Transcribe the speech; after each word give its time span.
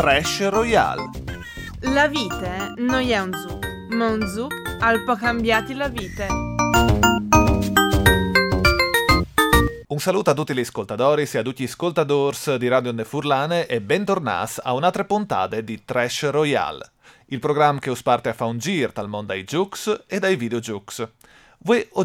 Trash 0.00 0.48
Royale. 0.48 1.10
La 1.92 2.08
vite 2.08 2.72
non 2.78 3.06
è 3.06 3.18
un 3.20 3.34
zuc, 3.34 3.66
ma 3.90 4.06
un 4.06 4.26
zuc 4.26 4.78
al 4.80 5.04
po' 5.04 5.14
cambiati 5.14 5.74
la 5.74 5.88
vite. 5.88 6.26
Un 9.88 9.98
saluto 9.98 10.30
a 10.30 10.32
tutti 10.32 10.54
gli 10.54 10.60
ascoltatori 10.60 11.28
e 11.30 11.38
a 11.38 11.42
tutti 11.42 11.64
gli 11.64 11.66
ascoltadores 11.66 12.54
di 12.54 12.68
Radio 12.68 12.92
Ne 12.92 13.04
Furlane 13.04 13.66
e 13.66 13.82
bentornati 13.82 14.54
a 14.62 14.72
un'altra 14.72 15.04
puntata 15.04 15.60
di 15.60 15.84
Trash 15.84 16.30
Royale, 16.30 16.92
il 17.26 17.38
programma 17.38 17.78
che 17.78 17.90
us 17.90 18.00
parte 18.00 18.30
a 18.30 18.32
fa 18.32 18.46
un 18.46 18.56
giro 18.56 18.92
dal 18.94 19.06
mondo 19.06 19.34
dai 19.34 19.44
jukes 19.44 20.04
e 20.06 20.18
dai 20.18 20.36
videojukes. 20.36 21.08
Voi 21.58 21.86
o 21.92 22.04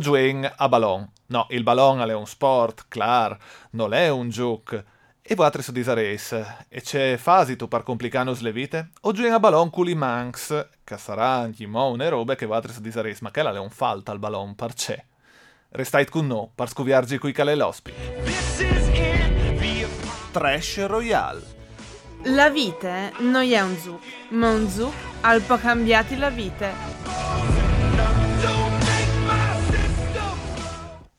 a 0.58 0.68
ballon. 0.68 1.10
No, 1.28 1.48
il 1.52 1.64
ballon 1.64 2.02
è 2.02 2.14
un 2.14 2.28
sport, 2.28 2.88
clar, 2.90 3.38
non 3.70 3.94
è 3.94 4.10
un 4.10 4.28
juke. 4.28 4.84
E 5.28 5.34
voi 5.34 5.48
altri 5.48 5.64
su 5.64 5.72
disares, 5.72 6.34
e 6.70 6.82
c'è 6.82 7.18
fasi 7.18 7.56
tu 7.56 7.68
par 7.68 7.82
complicanus 7.82 8.42
le 8.42 8.52
vite? 8.52 8.90
O 9.02 9.12
gioin 9.12 9.34
a 9.34 9.40
ballon 9.40 9.72
culi 9.72 9.96
manx, 9.96 10.68
che 10.84 10.98
saranno 10.98 11.52
gli 11.58 11.64
e 11.64 12.10
robe 12.10 12.36
che 12.36 12.46
voi 12.46 12.58
altri 12.58 12.74
su 12.74 12.80
disares, 12.80 13.22
ma 13.22 13.32
che 13.32 13.42
la 13.42 13.52
è 13.52 13.58
un 13.58 13.72
falta 13.72 14.12
al 14.12 14.20
ballon, 14.20 14.54
par 14.54 14.74
c'è. 14.74 15.04
Restait 15.70 16.12
con 16.12 16.28
no, 16.28 16.52
par 16.54 16.70
scuviargi 16.70 17.18
qui 17.18 17.32
calelospi. 17.32 17.92
Trash 20.32 20.86
Royale. 20.86 21.42
La 22.26 22.52
vite 22.52 23.14
non 23.18 23.52
è 23.52 23.62
un 23.62 23.76
zuc, 23.80 24.04
ma 24.30 24.52
un 24.52 24.70
zuc 24.70 24.94
al 25.22 25.42
po' 25.42 25.58
cambiati 25.58 26.18
la 26.18 26.30
vite. 26.30 27.65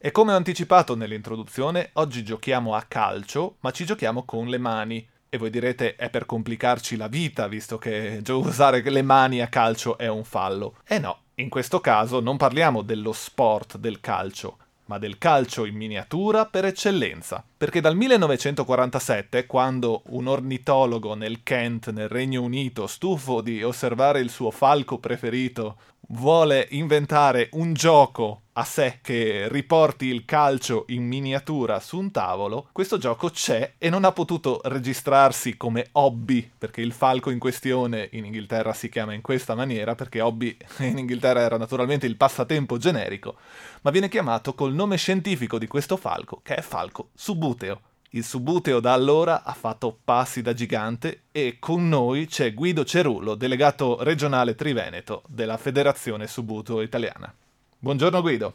E 0.06 0.12
come 0.12 0.33
ho 0.33 0.37
anticipato 0.37 0.95
nell'introduzione, 0.95 1.91
oggi 1.95 2.23
giochiamo 2.23 2.77
a 2.77 2.84
calcio, 2.87 3.56
ma 3.59 3.73
ci 3.73 3.84
giochiamo 3.84 4.24
con 4.24 4.46
le 4.46 4.59
mani. 4.59 5.05
E 5.29 5.37
voi 5.37 5.51
direte 5.51 5.96
è 5.96 6.10
per 6.10 6.27
complicarci 6.27 6.96
la 6.96 7.09
vita, 7.09 7.48
visto 7.48 7.77
che 7.77 8.23
usare 8.29 8.88
le 8.88 9.02
mani 9.02 9.40
a 9.43 9.48
calcio 9.48 9.98
è 9.98 10.07
un 10.07 10.23
fallo. 10.23 10.76
E 10.87 11.01
no, 11.01 11.23
in 11.35 11.48
questo 11.48 11.80
caso 11.80 12.21
non 12.21 12.37
parliamo 12.37 12.82
dello 12.82 13.13
sport 13.13 13.79
del 13.79 13.98
calcio, 13.98 14.59
ma 14.85 14.98
del 14.98 15.18
calcio 15.18 15.65
in 15.65 15.74
miniatura 15.74 16.46
per 16.46 16.66
eccellenza. 16.66 17.43
Perché 17.59 17.80
dal 17.80 17.96
1947, 17.96 19.46
quando 19.46 20.02
un 20.09 20.26
ornitologo 20.26 21.15
nel 21.15 21.43
Kent, 21.43 21.90
nel 21.90 22.07
Regno 22.07 22.43
Unito, 22.43 22.87
stufo 22.87 23.40
di 23.40 23.63
osservare 23.63 24.21
il 24.21 24.29
suo 24.29 24.51
falco 24.51 24.98
preferito, 24.98 25.79
vuole 26.09 26.66
inventare 26.73 27.48
un 27.52 27.73
gioco 27.73 28.43
a 28.59 28.65
sé 28.65 29.01
che 29.02 29.48
riporti 29.51 30.07
il 30.07 30.24
calcio 30.24 30.85
in 30.88 31.07
miniatura 31.07 31.79
su 31.79 31.98
un 31.98 32.10
tavolo, 32.10 32.68
questo 32.73 32.96
gioco 32.96 33.29
c'è 33.29 33.74
e 33.76 33.91
non 33.91 34.04
ha 34.04 34.13
potuto 34.13 34.60
registrarsi 34.65 35.59
come 35.59 35.88
hobby, 35.93 36.51
perché 36.57 36.80
il 36.80 36.93
falco 36.93 37.29
in 37.29 37.38
questione 37.38 38.09
in 38.13 38.24
Inghilterra 38.24 38.73
si 38.73 38.88
chiama 38.88 39.13
in 39.13 39.20
questa 39.20 39.54
maniera, 39.54 39.95
perché 39.95 40.23
hobby 40.23 40.57
in 40.80 40.96
Inghilterra 40.96 41.41
era 41.41 41.59
naturalmente 41.59 42.07
il 42.07 42.16
passatempo 42.16 42.79
generico, 42.79 43.37
ma 43.82 43.91
viene 43.91 44.09
chiamato 44.09 44.54
col 44.54 44.73
nome 44.73 44.96
scientifico 44.96 45.59
di 45.59 45.66
questo 45.66 45.98
falco, 45.98 46.41
che 46.43 46.54
è 46.54 46.63
falco 46.63 47.10
subuteo. 47.47 47.80
Il 48.11 48.25
Subuteo 48.25 48.80
da 48.80 48.93
allora 48.93 49.45
ha 49.45 49.52
fatto 49.52 49.97
passi 50.02 50.43
da 50.43 50.52
gigante 50.52 51.25
e 51.30 51.59
con 51.61 51.88
noi 51.88 52.27
c'è 52.27 52.55
Guido 52.55 52.85
Cerullo, 52.85 53.35
delegato 53.35 54.03
regionale 54.03 54.55
Triveneto 54.55 55.23
della 55.29 55.57
Federazione 55.57 56.27
Subuteo 56.27 56.80
Italiana. 56.80 57.33
Buongiorno 57.79 58.21
Guido. 58.21 58.55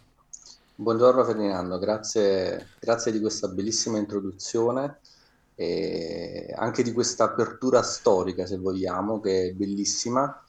Buongiorno 0.75 1.23
Ferdinando, 1.23 1.77
grazie, 1.77 2.69
grazie 2.79 3.11
di 3.11 3.19
questa 3.19 3.47
bellissima 3.49 3.97
introduzione 3.97 4.99
e 5.53 6.53
anche 6.57 6.81
di 6.81 6.91
questa 6.91 7.25
apertura 7.25 7.83
storica, 7.83 8.47
se 8.47 8.57
vogliamo, 8.57 9.19
che 9.19 9.49
è 9.49 9.51
bellissima. 9.51 10.43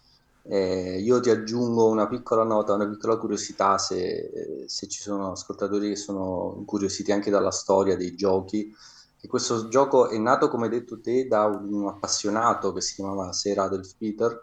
Eh, 0.45 0.99
io 1.01 1.21
ti 1.21 1.31
aggiungo 1.31 1.89
una 1.89 2.09
piccola 2.09 2.43
nota, 2.45 2.75
una 2.75 2.89
piccola 2.89 3.17
curiosità, 3.17 3.79
se, 3.79 4.65
se 4.67 4.89
ci 4.89 5.01
sono 5.01 5.33
ascoltatori 5.33 5.91
che 5.91 5.97
sono 5.97 6.55
incuriositi 6.59 7.13
anche 7.13 7.31
dalla 7.31 7.51
storia 7.53 7.97
dei 7.97 8.15
giochi 8.15 8.75
che 9.23 9.29
questo 9.29 9.69
gioco 9.69 10.09
è 10.09 10.19
nato, 10.19 10.49
come 10.49 10.65
hai 10.65 10.71
detto 10.71 11.01
te, 11.01 11.29
da 11.29 11.45
un 11.45 11.87
appassionato 11.87 12.73
che 12.73 12.81
si 12.81 12.97
chiamava 12.97 13.33
Sir 13.33 13.57
Adolf 13.61 13.95
Peter, 13.97 14.43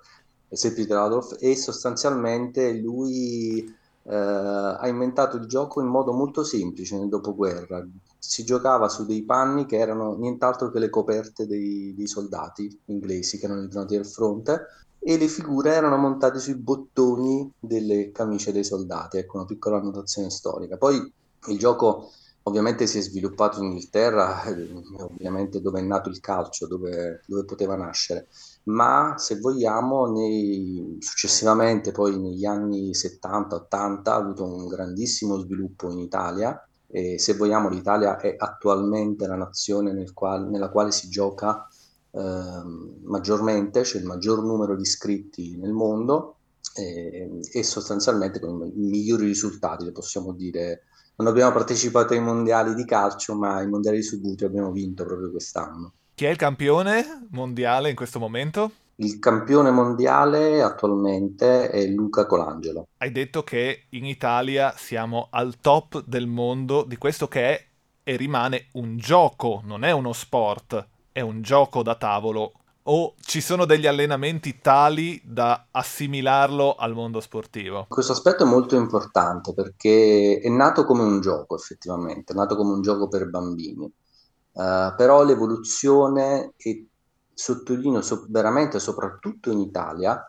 Sir 0.50 0.74
Peter 0.74 0.96
Adolf, 0.96 1.36
e 1.42 1.58
sostanzialmente 1.58 2.72
lui 2.72 3.60
eh, 4.04 4.16
ha 4.16 4.88
inventato 4.88 5.36
il 5.36 5.48
gioco 5.48 5.82
in 5.82 5.88
modo 5.88 6.14
molto 6.14 6.46
semplice 6.46 6.98
nel 6.98 7.10
dopoguerra. 7.10 7.86
Si 8.18 8.46
giocava 8.46 8.88
su 8.88 9.06
dei 9.06 9.24
panni 9.24 9.66
che 9.66 9.78
erano 9.78 10.16
nient'altro 10.16 10.72
che 10.72 10.80
le 10.80 10.90
coperte 10.90 11.46
dei, 11.46 11.94
dei 11.94 12.08
soldati 12.08 12.80
inglesi 12.86 13.38
che 13.38 13.48
erano 13.48 13.64
entrati 13.64 13.98
al 13.98 14.08
fronte 14.08 14.62
e 15.00 15.18
le 15.18 15.28
figure 15.28 15.74
erano 15.74 15.98
montate 15.98 16.40
sui 16.40 16.56
bottoni 16.56 17.52
delle 17.60 18.12
camicie 18.12 18.52
dei 18.52 18.64
soldati. 18.64 19.18
Ecco 19.18 19.38
una 19.38 19.46
piccola 19.46 19.78
annotazione 19.78 20.30
storica. 20.30 20.78
Poi 20.78 21.12
il 21.48 21.58
gioco 21.58 22.10
ovviamente 22.44 22.88
si 22.88 22.98
è 22.98 23.02
sviluppato 23.02 23.60
in 23.60 23.66
Inghilterra, 23.66 24.44
eh, 24.44 24.68
ovviamente 25.00 25.62
dove 25.62 25.80
è 25.80 25.84
nato 25.84 26.10
il 26.10 26.20
calcio, 26.20 26.68
dove, 26.68 27.22
dove 27.26 27.46
poteva 27.46 27.76
nascere, 27.76 28.28
ma 28.64 29.16
se 29.18 29.40
vogliamo 29.40 30.08
nei, 30.12 30.98
successivamente 31.00 31.92
poi 31.92 32.20
negli 32.20 32.46
anni 32.46 32.92
70-80 32.92 34.10
ha 34.10 34.16
avuto 34.16 34.44
un 34.44 34.68
grandissimo 34.68 35.38
sviluppo 35.38 35.92
in 35.92 36.00
Italia 36.00 36.62
e 36.88 37.20
se 37.20 37.36
vogliamo 37.36 37.70
l'Italia 37.70 38.18
è 38.18 38.34
attualmente 38.36 39.28
la 39.28 39.36
nazione 39.36 39.94
nel 39.94 40.14
quale, 40.14 40.50
nella 40.50 40.70
quale 40.70 40.92
si 40.92 41.08
gioca 41.08 41.68
maggiormente, 42.12 43.82
c'è 43.82 43.98
il 43.98 44.06
maggior 44.06 44.44
numero 44.44 44.76
di 44.76 44.82
iscritti 44.82 45.58
nel 45.58 45.72
mondo 45.72 46.38
e, 46.76 47.40
e 47.52 47.64
sostanzialmente 47.64 48.40
con 48.40 48.66
i 48.66 48.72
migliori 48.76 49.26
risultati, 49.26 49.92
possiamo 49.92 50.34
dire 50.34 50.84
non 51.20 51.28
abbiamo 51.28 51.52
partecipato 51.52 52.14
ai 52.14 52.22
mondiali 52.22 52.74
di 52.74 52.86
calcio, 52.86 53.36
ma 53.36 53.56
ai 53.56 53.68
mondiali 53.68 53.98
di 53.98 54.04
Subuti 54.04 54.46
abbiamo 54.46 54.72
vinto 54.72 55.04
proprio 55.04 55.30
quest'anno. 55.30 55.92
Chi 56.16 56.26
è 56.26 56.30
il 56.30 56.38
campione 56.38 57.28
mondiale 57.32 57.90
in 57.90 57.96
questo 57.96 58.20
momento? 58.20 58.72
Il 58.96 59.20
campione 59.20 59.70
mondiale 59.70 60.62
attualmente 60.62 61.70
è 61.70 61.86
Luca 61.88 62.26
Colangelo. 62.26 62.88
Hai 62.98 63.12
detto 63.12 63.44
che 63.44 63.86
in 63.90 64.06
Italia 64.06 64.74
siamo 64.78 65.28
al 65.32 65.60
top 65.60 66.04
del 66.06 66.28
mondo 66.28 66.84
di 66.84 66.98
questo 66.98 67.28
che 67.28 67.42
è 67.42 67.66
e 68.04 68.16
rimane 68.16 68.68
un 68.74 68.98
gioco, 68.98 69.62
non 69.64 69.84
è 69.84 69.92
uno 69.92 70.14
sport, 70.14 70.88
è 71.20 71.22
un 71.22 71.42
gioco 71.42 71.84
da 71.84 71.96
tavolo. 71.96 72.54
O 72.84 73.14
ci 73.20 73.42
sono 73.42 73.66
degli 73.66 73.86
allenamenti 73.86 74.60
tali 74.62 75.22
da 75.24 75.68
assimilarlo 75.70 76.76
al 76.76 76.94
mondo 76.94 77.20
sportivo? 77.20 77.86
Questo 77.88 78.14
aspetto 78.14 78.44
è 78.44 78.48
molto 78.48 78.76
importante 78.76 79.54
perché 79.54 80.40
è 80.42 80.50
nato 80.50 80.86
come 80.86 81.04
un 81.04 81.20
gioco 81.20 81.56
effettivamente, 81.56 82.34
è 82.34 82.36
nato 82.36 82.56
come 82.56 82.74
un 82.74 82.82
gioco 82.82 83.08
per 83.08 83.30
bambini, 83.30 83.84
uh, 83.84 84.96
però 84.96 85.24
l'evoluzione, 85.24 86.54
e 86.58 86.88
sottolineo 87.32 88.02
so- 88.02 88.26
veramente 88.30 88.80
soprattutto 88.80 89.52
in 89.52 89.60
Italia, 89.60 90.28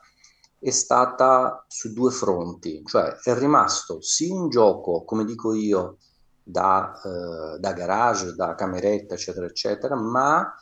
è 0.58 0.70
stata 0.70 1.64
su 1.66 1.94
due 1.94 2.10
fronti, 2.10 2.82
cioè 2.84 3.16
è 3.22 3.34
rimasto 3.38 4.02
sì 4.02 4.28
un 4.28 4.50
gioco, 4.50 5.04
come 5.04 5.24
dico 5.24 5.54
io, 5.54 5.96
da, 6.42 6.92
uh, 7.02 7.58
da 7.58 7.72
garage, 7.72 8.34
da 8.34 8.54
cameretta, 8.54 9.14
eccetera, 9.14 9.46
eccetera, 9.46 9.94
ma 9.94 10.52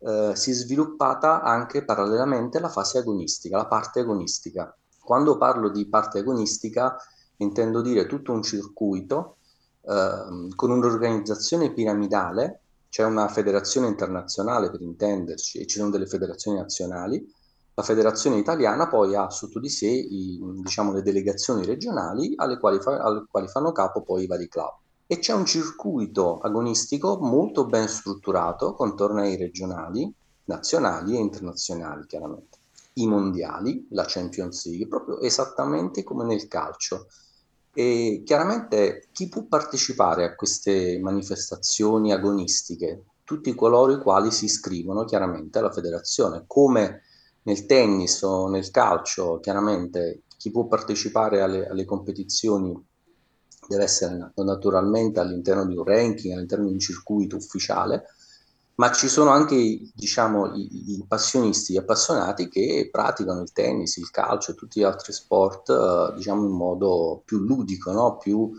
eh, 0.00 0.32
si 0.34 0.50
è 0.50 0.54
sviluppata 0.54 1.42
anche 1.42 1.84
parallelamente 1.84 2.60
la 2.60 2.68
fase 2.68 2.98
agonistica, 2.98 3.56
la 3.56 3.66
parte 3.66 4.00
agonistica. 4.00 4.74
Quando 5.00 5.38
parlo 5.38 5.70
di 5.70 5.86
parte 5.86 6.18
agonistica 6.18 6.96
intendo 7.36 7.80
dire 7.80 8.06
tutto 8.06 8.32
un 8.32 8.42
circuito 8.42 9.36
eh, 9.82 10.48
con 10.54 10.70
un'organizzazione 10.70 11.72
piramidale, 11.72 12.60
c'è 12.88 13.04
una 13.04 13.28
federazione 13.28 13.86
internazionale 13.86 14.70
per 14.70 14.80
intenderci 14.80 15.58
e 15.58 15.66
ci 15.66 15.78
sono 15.78 15.90
delle 15.90 16.06
federazioni 16.06 16.58
nazionali, 16.58 17.34
la 17.74 17.82
federazione 17.82 18.38
italiana 18.38 18.88
poi 18.88 19.14
ha 19.14 19.30
sotto 19.30 19.60
di 19.60 19.68
sé 19.68 19.86
i, 19.86 20.40
diciamo, 20.62 20.92
le 20.92 21.02
delegazioni 21.02 21.64
regionali 21.64 22.32
alle 22.36 22.58
quali, 22.58 22.80
fa, 22.80 22.98
alle 22.98 23.26
quali 23.30 23.46
fanno 23.46 23.70
capo 23.72 24.02
poi 24.02 24.24
i 24.24 24.26
vari 24.26 24.48
club 24.48 24.74
e 25.10 25.18
c'è 25.20 25.32
un 25.32 25.46
circuito 25.46 26.38
agonistico 26.38 27.18
molto 27.18 27.64
ben 27.64 27.88
strutturato 27.88 28.74
con 28.74 28.94
tornei 28.94 29.36
regionali, 29.36 30.12
nazionali 30.44 31.16
e 31.16 31.18
internazionali 31.18 32.04
chiaramente. 32.06 32.58
I 32.92 33.06
mondiali, 33.06 33.86
la 33.92 34.04
Champions 34.06 34.66
League, 34.66 34.86
proprio 34.86 35.20
esattamente 35.20 36.02
come 36.04 36.26
nel 36.26 36.46
calcio. 36.46 37.06
E 37.72 38.22
chiaramente 38.22 39.08
chi 39.12 39.28
può 39.28 39.44
partecipare 39.44 40.24
a 40.24 40.34
queste 40.34 40.98
manifestazioni 41.00 42.12
agonistiche? 42.12 43.04
Tutti 43.24 43.54
coloro 43.54 43.92
i 43.92 44.02
quali 44.02 44.30
si 44.30 44.44
iscrivono 44.44 45.04
chiaramente 45.04 45.58
alla 45.58 45.72
federazione, 45.72 46.44
come 46.46 47.02
nel 47.44 47.64
tennis 47.64 48.20
o 48.20 48.46
nel 48.48 48.70
calcio, 48.70 49.40
chiaramente 49.40 50.24
chi 50.36 50.50
può 50.50 50.66
partecipare 50.66 51.40
alle, 51.40 51.66
alle 51.66 51.86
competizioni 51.86 52.76
deve 53.68 53.84
essere 53.84 54.32
naturalmente 54.34 55.20
all'interno 55.20 55.66
di 55.66 55.76
un 55.76 55.84
ranking, 55.84 56.34
all'interno 56.34 56.66
di 56.66 56.72
un 56.72 56.78
circuito 56.78 57.36
ufficiale, 57.36 58.06
ma 58.76 58.90
ci 58.92 59.08
sono 59.08 59.30
anche 59.30 59.80
diciamo, 59.94 60.54
i, 60.54 60.92
i, 60.92 61.04
passionisti, 61.06 61.72
gli 61.72 61.78
appassionati 61.78 62.48
che 62.48 62.88
praticano 62.90 63.42
il 63.42 63.52
tennis, 63.52 63.96
il 63.96 64.10
calcio 64.10 64.52
e 64.52 64.54
tutti 64.54 64.80
gli 64.80 64.84
altri 64.84 65.12
sport 65.12 65.68
eh, 65.68 66.14
diciamo, 66.16 66.44
in 66.44 66.52
modo 66.52 67.22
più 67.24 67.38
ludico, 67.38 67.92
no? 67.92 68.16
più 68.16 68.50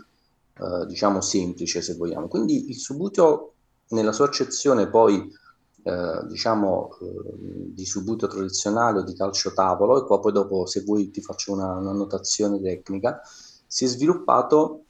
eh, 0.58 0.86
diciamo, 0.86 1.20
semplice 1.20 1.82
se 1.82 1.96
vogliamo. 1.96 2.28
Quindi 2.28 2.68
il 2.68 2.76
subuteo 2.76 3.54
nella 3.88 4.12
sua 4.12 4.26
accezione 4.26 4.88
poi 4.88 5.26
eh, 5.82 6.26
diciamo 6.28 6.90
eh, 7.00 7.06
di 7.72 7.86
subuteo 7.86 8.28
tradizionale 8.28 8.98
o 8.98 9.02
di 9.02 9.14
calcio 9.14 9.52
tavolo 9.54 10.00
e 10.02 10.06
qua 10.06 10.20
poi 10.20 10.32
dopo 10.32 10.66
se 10.66 10.82
vuoi 10.82 11.10
ti 11.10 11.22
faccio 11.22 11.52
una, 11.52 11.74
una 11.76 11.92
notazione 11.92 12.60
tecnica 12.60 13.22
si 13.66 13.84
è 13.84 13.88
sviluppato 13.88 14.84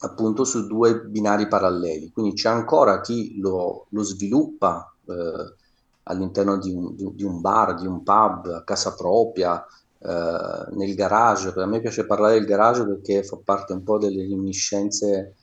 appunto 0.00 0.44
su 0.44 0.66
due 0.66 1.00
binari 1.00 1.48
paralleli, 1.48 2.10
quindi 2.10 2.34
c'è 2.34 2.48
ancora 2.48 3.00
chi 3.00 3.38
lo, 3.38 3.86
lo 3.90 4.02
sviluppa 4.02 4.92
eh, 5.06 5.54
all'interno 6.04 6.58
di 6.58 6.72
un, 6.72 6.94
di, 6.94 7.24
un, 7.24 7.40
bar, 7.40 7.74
di 7.74 7.86
un 7.86 8.02
pub, 8.02 8.46
a 8.48 8.62
casa 8.62 8.94
propria, 8.94 9.64
eh, 9.98 10.74
nel 10.76 10.94
garage, 10.94 11.52
a 11.56 11.66
me 11.66 11.80
piace 11.80 12.06
parlare 12.06 12.34
del 12.34 12.44
garage 12.44 12.84
perché 12.84 13.22
fa 13.22 13.38
parte 13.42 13.72
un 13.72 13.82
po' 13.82 13.98
delle 13.98 14.22
reminiscenze 14.22 15.34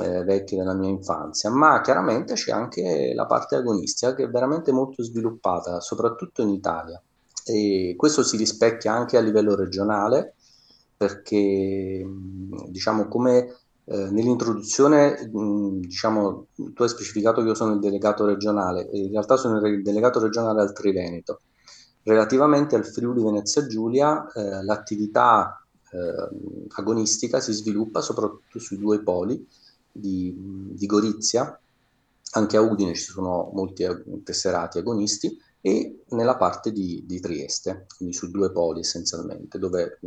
eh, 0.00 0.22
vecchie 0.22 0.58
della 0.58 0.74
mia 0.74 0.88
infanzia, 0.88 1.50
ma 1.50 1.80
chiaramente 1.80 2.34
c'è 2.34 2.52
anche 2.52 3.12
la 3.14 3.26
parte 3.26 3.56
agonistica 3.56 4.14
che 4.14 4.24
è 4.24 4.28
veramente 4.28 4.72
molto 4.72 5.02
sviluppata, 5.02 5.80
soprattutto 5.80 6.42
in 6.42 6.50
Italia. 6.50 7.00
E 7.44 7.94
questo 7.96 8.22
si 8.22 8.36
rispecchia 8.36 8.92
anche 8.92 9.16
a 9.16 9.20
livello 9.20 9.56
regionale 9.56 10.34
perché 10.96 12.06
diciamo 12.68 13.08
come 13.08 13.59
eh, 13.92 14.08
nell'introduzione, 14.08 15.28
mh, 15.32 15.80
diciamo, 15.80 16.46
tu 16.54 16.82
hai 16.82 16.88
specificato 16.88 17.42
che 17.42 17.48
io 17.48 17.54
sono 17.56 17.72
il 17.72 17.80
delegato 17.80 18.24
regionale, 18.24 18.88
in 18.92 19.10
realtà 19.10 19.36
sono 19.36 19.58
il 19.66 19.82
delegato 19.82 20.20
regionale 20.20 20.60
al 20.60 20.72
Triveneto. 20.72 21.40
Relativamente 22.04 22.76
al 22.76 22.86
Friuli 22.86 23.20
Venezia 23.20 23.66
Giulia, 23.66 24.30
eh, 24.32 24.62
l'attività 24.62 25.60
eh, 25.90 26.68
agonistica 26.68 27.40
si 27.40 27.52
sviluppa 27.52 28.00
soprattutto 28.00 28.60
sui 28.60 28.78
due 28.78 29.02
poli 29.02 29.44
di, 29.90 30.32
di, 30.36 30.86
Gorizia, 30.86 31.58
anche 32.34 32.56
a 32.56 32.60
Udine 32.60 32.94
ci 32.94 33.10
sono 33.10 33.50
molti 33.52 33.84
tesserati 34.22 34.78
agonisti, 34.78 35.36
e 35.60 36.04
nella 36.10 36.36
parte 36.36 36.70
di, 36.70 37.02
di 37.04 37.18
Trieste, 37.18 37.86
quindi 37.96 38.14
su 38.14 38.30
due 38.30 38.52
poli 38.52 38.80
essenzialmente, 38.80 39.58
dove, 39.58 39.98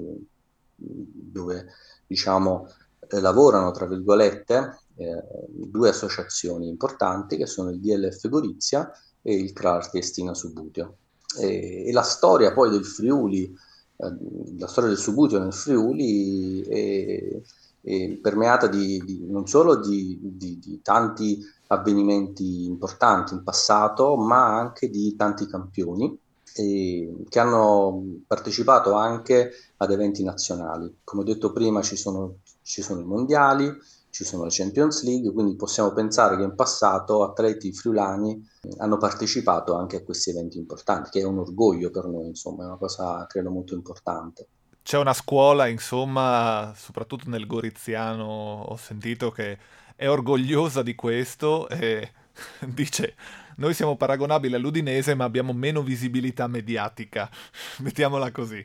dove 0.75 1.65
diciamo, 2.07 2.67
eh, 3.09 3.19
lavorano, 3.19 3.71
tra 3.71 3.85
virgolette, 3.85 4.77
eh, 4.95 5.23
due 5.47 5.89
associazioni 5.89 6.67
importanti 6.67 7.37
che 7.37 7.45
sono 7.45 7.69
il 7.69 7.79
DLF 7.79 8.27
Gorizia 8.29 8.91
e 9.21 9.35
il 9.35 9.53
CRAR 9.53 9.89
Triestina 9.89 10.33
Subuteo. 10.33 10.97
E, 11.39 11.87
e, 11.87 11.91
la 11.91 12.03
storia 12.03 12.53
poi 12.53 12.69
del 12.69 12.85
Friuli, 12.85 13.45
eh, 13.45 14.15
la 14.57 14.67
storia 14.67 14.89
del 14.89 14.99
Subuteo 14.99 15.39
nel 15.39 15.53
Friuli 15.53 16.61
è, 16.61 17.41
è 17.81 18.09
permeata 18.21 18.67
di, 18.67 19.01
di, 19.03 19.25
non 19.27 19.47
solo 19.47 19.77
di, 19.77 20.19
di, 20.21 20.79
tanti 20.83 21.39
avvenimenti 21.67 22.65
importanti 22.65 23.33
in 23.33 23.43
passato, 23.43 24.15
ma 24.15 24.57
anche 24.57 24.89
di 24.89 25.15
tanti 25.15 25.47
campioni 25.47 26.15
eh, 26.55 27.15
che 27.29 27.39
hanno 27.39 28.19
partecipato 28.27 28.93
anche 28.93 29.51
ad 29.77 29.91
eventi 29.91 30.23
nazionali. 30.23 30.97
Come 31.03 31.23
ho 31.23 31.25
detto 31.25 31.51
prima, 31.51 31.81
ci 31.81 31.95
sono 31.95 32.37
ci 32.63 32.81
sono 32.81 33.01
i 33.01 33.05
mondiali, 33.05 33.71
ci 34.09 34.23
sono 34.23 34.43
le 34.43 34.49
Champions 34.51 35.03
League, 35.03 35.31
quindi 35.31 35.55
possiamo 35.55 35.91
pensare 35.91 36.37
che 36.37 36.43
in 36.43 36.53
passato 36.55 37.23
atleti 37.23 37.73
friulani 37.73 38.47
hanno 38.77 38.97
partecipato 38.97 39.75
anche 39.75 39.97
a 39.97 40.03
questi 40.03 40.29
eventi 40.29 40.57
importanti, 40.59 41.09
che 41.09 41.21
è 41.21 41.25
un 41.25 41.39
orgoglio 41.39 41.89
per 41.89 42.05
noi, 42.05 42.27
insomma, 42.27 42.63
è 42.63 42.67
una 42.67 42.77
cosa 42.77 43.25
credo 43.27 43.49
molto 43.49 43.73
importante. 43.73 44.47
C'è 44.83 44.97
una 44.97 45.13
scuola, 45.13 45.67
insomma, 45.67 46.73
soprattutto 46.75 47.29
nel 47.29 47.47
Goriziano, 47.47 48.63
ho 48.67 48.75
sentito 48.77 49.31
che 49.31 49.57
è 49.95 50.07
orgogliosa 50.07 50.83
di 50.83 50.93
questo 50.93 51.67
e 51.69 52.11
dice 52.67 53.15
noi 53.55 53.73
siamo 53.73 53.95
paragonabili 53.95 54.55
all'Udinese 54.55 55.13
ma 55.15 55.23
abbiamo 55.23 55.53
meno 55.53 55.81
visibilità 55.81 56.47
mediatica, 56.47 57.29
mettiamola 57.79 58.31
così. 58.31 58.63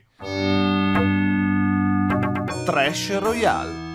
Trash 2.65 3.19
Royale 3.19 3.88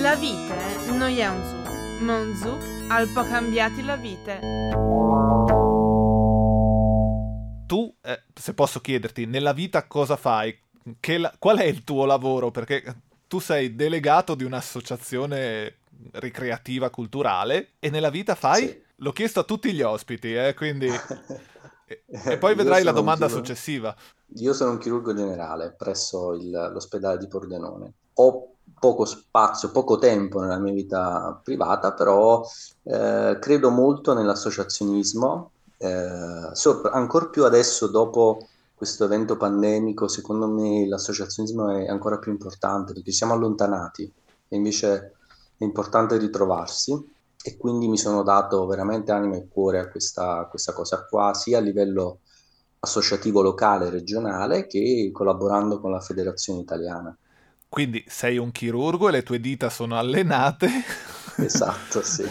la 0.00 0.14
vite 0.14 0.54
non 0.90 1.10
è 1.10 1.28
un 1.28 1.44
zouk, 1.44 2.00
ma 2.00 2.18
un 2.18 2.34
zouk 2.34 2.90
al 2.90 3.08
po' 3.08 3.24
cambiati 3.24 3.84
la 3.84 3.96
vite. 3.96 4.40
Tu, 7.66 7.94
eh, 8.00 8.22
se 8.34 8.54
posso 8.54 8.80
chiederti, 8.80 9.26
nella 9.26 9.52
vita 9.52 9.86
cosa 9.86 10.16
fai? 10.16 10.58
La- 11.18 11.34
qual 11.38 11.58
è 11.58 11.64
il 11.64 11.84
tuo 11.84 12.06
lavoro? 12.06 12.50
Perché 12.50 12.82
tu 13.28 13.38
sei 13.38 13.74
delegato 13.74 14.34
di 14.34 14.44
un'associazione 14.44 15.76
ricreativa 16.12 16.90
culturale 16.90 17.72
e 17.78 17.90
nella 17.90 18.10
vita 18.10 18.34
fai? 18.34 18.66
Sì. 18.66 18.82
L'ho 18.96 19.12
chiesto 19.12 19.40
a 19.40 19.44
tutti 19.44 19.72
gli 19.72 19.82
ospiti, 19.82 20.34
eh, 20.34 20.54
quindi... 20.54 20.88
e 22.24 22.38
poi 22.38 22.54
vedrai 22.54 22.82
la 22.82 22.92
domanda 22.92 23.28
successiva. 23.28 23.94
Io 24.36 24.54
sono 24.54 24.70
un 24.70 24.78
chirurgo 24.78 25.14
generale 25.14 25.74
presso 25.76 26.32
il, 26.32 26.50
l'ospedale 26.50 27.18
di 27.18 27.26
Pordenone. 27.26 27.92
Ho 28.14 28.51
poco 28.78 29.04
spazio, 29.04 29.70
poco 29.70 29.98
tempo 29.98 30.40
nella 30.40 30.58
mia 30.58 30.72
vita 30.72 31.40
privata, 31.42 31.92
però 31.92 32.44
eh, 32.82 33.38
credo 33.40 33.70
molto 33.70 34.12
nell'associazionismo, 34.14 35.50
eh, 35.78 36.50
sopra, 36.52 36.90
ancora 36.92 37.26
più 37.26 37.44
adesso 37.44 37.86
dopo 37.86 38.46
questo 38.74 39.04
evento 39.04 39.36
pandemico, 39.36 40.08
secondo 40.08 40.48
me 40.48 40.86
l'associazionismo 40.88 41.70
è 41.70 41.86
ancora 41.86 42.18
più 42.18 42.32
importante 42.32 42.92
perché 42.92 43.12
siamo 43.12 43.34
allontanati 43.34 44.12
e 44.48 44.56
invece 44.56 45.12
è 45.56 45.62
importante 45.62 46.16
ritrovarsi 46.16 46.92
e 47.44 47.56
quindi 47.56 47.86
mi 47.86 47.96
sono 47.96 48.24
dato 48.24 48.66
veramente 48.66 49.12
anima 49.12 49.36
e 49.36 49.46
cuore 49.48 49.78
a 49.78 49.88
questa, 49.88 50.46
questa 50.50 50.72
cosa 50.72 51.06
qua, 51.08 51.34
sia 51.34 51.58
a 51.58 51.60
livello 51.60 52.18
associativo 52.80 53.42
locale 53.42 53.90
regionale 53.90 54.66
che 54.66 55.10
collaborando 55.12 55.80
con 55.80 55.92
la 55.92 56.00
federazione 56.00 56.60
italiana. 56.60 57.16
Quindi 57.72 58.04
sei 58.06 58.36
un 58.36 58.52
chirurgo 58.52 59.08
e 59.08 59.12
le 59.12 59.22
tue 59.22 59.40
dita 59.40 59.70
sono 59.70 59.96
allenate. 59.96 60.68
Esatto, 61.38 62.02
sì. 62.04 62.22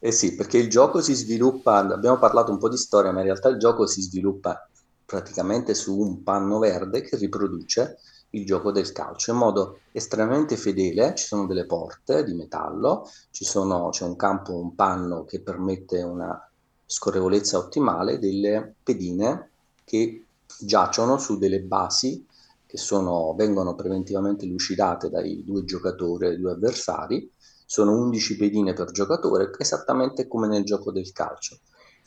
Eh 0.00 0.10
sì, 0.10 0.34
perché 0.34 0.58
il 0.58 0.68
gioco 0.68 1.00
si 1.00 1.14
sviluppa, 1.14 1.76
abbiamo 1.76 2.18
parlato 2.18 2.50
un 2.50 2.58
po' 2.58 2.68
di 2.68 2.76
storia, 2.76 3.12
ma 3.12 3.20
in 3.20 3.26
realtà 3.26 3.48
il 3.50 3.58
gioco 3.58 3.86
si 3.86 4.02
sviluppa 4.02 4.68
praticamente 5.04 5.74
su 5.74 5.96
un 5.96 6.24
panno 6.24 6.58
verde 6.58 7.02
che 7.02 7.16
riproduce 7.18 7.98
il 8.30 8.44
gioco 8.44 8.72
del 8.72 8.90
calcio 8.90 9.30
in 9.30 9.36
modo 9.36 9.78
estremamente 9.92 10.56
fedele. 10.56 11.14
Ci 11.14 11.24
sono 11.24 11.46
delle 11.46 11.64
porte 11.64 12.24
di 12.24 12.34
metallo, 12.34 13.08
sono, 13.30 13.90
c'è 13.90 14.02
un 14.02 14.16
campo, 14.16 14.58
un 14.58 14.74
panno 14.74 15.24
che 15.24 15.40
permette 15.40 16.02
una 16.02 16.50
scorrevolezza 16.84 17.58
ottimale, 17.58 18.18
delle 18.18 18.74
pedine 18.82 19.50
che 19.84 20.24
giacciono 20.58 21.16
su 21.18 21.38
delle 21.38 21.60
basi 21.60 22.26
che 22.72 22.78
sono, 22.78 23.34
vengono 23.36 23.74
preventivamente 23.74 24.46
lucidate 24.46 25.10
dai 25.10 25.44
due 25.44 25.62
giocatori, 25.62 26.28
dai 26.28 26.38
due 26.38 26.52
avversari, 26.52 27.30
sono 27.66 27.94
11 27.98 28.36
pedine 28.38 28.72
per 28.72 28.92
giocatore, 28.92 29.50
esattamente 29.58 30.26
come 30.26 30.46
nel 30.46 30.64
gioco 30.64 30.90
del 30.90 31.12
calcio. 31.12 31.58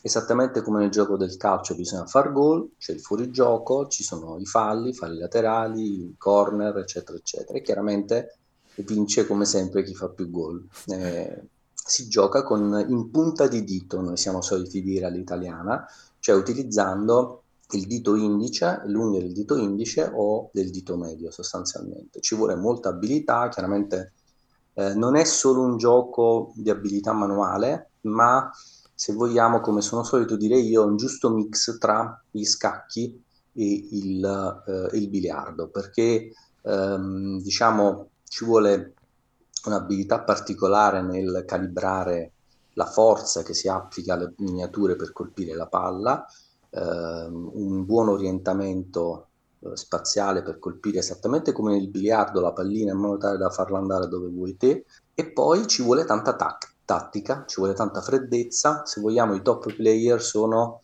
Esattamente 0.02 0.64
come 0.64 0.80
nel 0.80 0.90
gioco 0.90 1.18
del 1.18 1.38
calcio 1.38 1.76
bisogna 1.76 2.08
far 2.08 2.32
gol, 2.32 2.68
c'è 2.80 2.94
il 2.94 3.00
fuorigioco, 3.00 3.86
ci 3.90 4.04
sono 4.04 4.40
i 4.40 4.46
falli, 4.48 4.90
i 4.90 4.96
falli 4.96 5.20
laterali, 5.20 5.84
i 5.84 6.16
corner, 6.18 6.76
eccetera, 6.78 7.16
eccetera. 7.16 7.60
E 7.60 7.62
chiaramente 7.62 8.38
vince 8.78 9.28
come 9.28 9.46
sempre 9.46 9.84
chi 9.84 9.94
fa 9.94 10.10
più 10.10 10.32
gol. 10.32 10.68
Eh, 10.88 11.44
si 11.76 12.08
gioca 12.08 12.42
con 12.42 12.84
in 12.88 13.12
punta 13.12 13.48
di 13.48 13.64
dito, 13.64 14.02
noi 14.02 14.18
siamo 14.18 14.42
soliti 14.42 14.82
dire 14.82 15.06
all'italiana, 15.06 15.86
cioè 16.18 16.36
utilizzando 16.36 17.44
il 17.72 17.88
dito 17.88 18.16
indice, 18.16 18.82
l'unghia 18.86 19.20
del 19.20 19.34
dito 19.34 19.58
indice 19.58 20.12
o 20.14 20.50
del 20.54 20.70
dito 20.70 20.98
medio 20.98 21.32
sostanzialmente. 21.32 22.22
Ci 22.22 22.36
vuole 22.36 22.56
molta 22.56 22.90
abilità, 22.90 23.48
chiaramente 23.50 24.14
eh, 24.74 24.94
non 24.94 25.16
è 25.16 25.24
solo 25.24 25.62
un 25.62 25.78
gioco 25.78 26.52
di 26.56 26.70
abilità 26.70 27.14
manuale, 27.14 27.92
ma 28.02 28.52
se 28.94 29.14
vogliamo, 29.14 29.60
come 29.62 29.82
sono 29.82 30.04
solito 30.04 30.36
dire 30.36 30.58
io, 30.58 30.86
un 30.86 30.96
giusto 30.96 31.30
mix 31.30 31.78
tra 31.78 32.24
gli 32.30 32.46
scacchi 32.46 33.22
e 33.54 33.88
il, 33.92 34.64
eh, 34.68 34.98
il 34.98 35.10
biliardo, 35.10 35.68
perché 35.68 36.32
ehm, 36.62 37.42
diciamo 37.42 38.10
ci 38.28 38.46
vuole 38.46 38.94
un'abilità 39.66 40.22
particolare 40.22 41.02
nel 41.02 41.44
calibrare 41.46 42.32
la 42.74 42.86
forza 42.86 43.44
che 43.44 43.54
si 43.54 43.68
applica 43.68 44.14
alle 44.14 44.34
miniature 44.38 44.96
per 44.96 45.12
colpire 45.12 45.56
la 45.56 45.68
palla, 45.68 46.26
un 46.82 47.86
buon 47.86 48.10
orientamento 48.10 49.28
eh, 49.60 49.76
spaziale 49.76 50.44
per 50.44 50.60
colpire 50.60 51.00
esattamente 51.00 51.52
come 51.52 51.74
nel 51.74 51.90
biliardo 51.90 52.42
la 52.42 52.54
pallina 52.54 52.92
in 52.92 52.98
modo 52.98 53.18
tale 53.18 53.38
da 53.38 53.50
farla 53.50 53.78
andare 53.78 54.08
dove 54.08 54.28
vuoi 54.28 54.58
te. 54.58 54.86
E 55.14 55.32
poi 55.32 55.68
ci 55.68 55.84
vuole 55.84 56.06
tanta 56.06 56.36
tactica 56.36 56.74
tattica, 56.86 57.46
ci 57.48 57.56
vuole 57.58 57.74
tanta 57.74 58.00
freddezza, 58.00 58.86
se 58.86 59.02
vogliamo 59.02 59.34
i 59.34 59.42
top 59.42 59.74
player 59.74 60.22
sono 60.22 60.82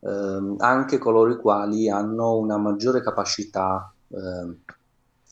ehm, 0.00 0.56
anche 0.58 0.98
coloro 0.98 1.30
i 1.30 1.36
quali 1.36 1.88
hanno 1.90 2.36
una 2.36 2.56
maggiore 2.56 3.02
capacità 3.02 3.92
ehm, 4.08 4.56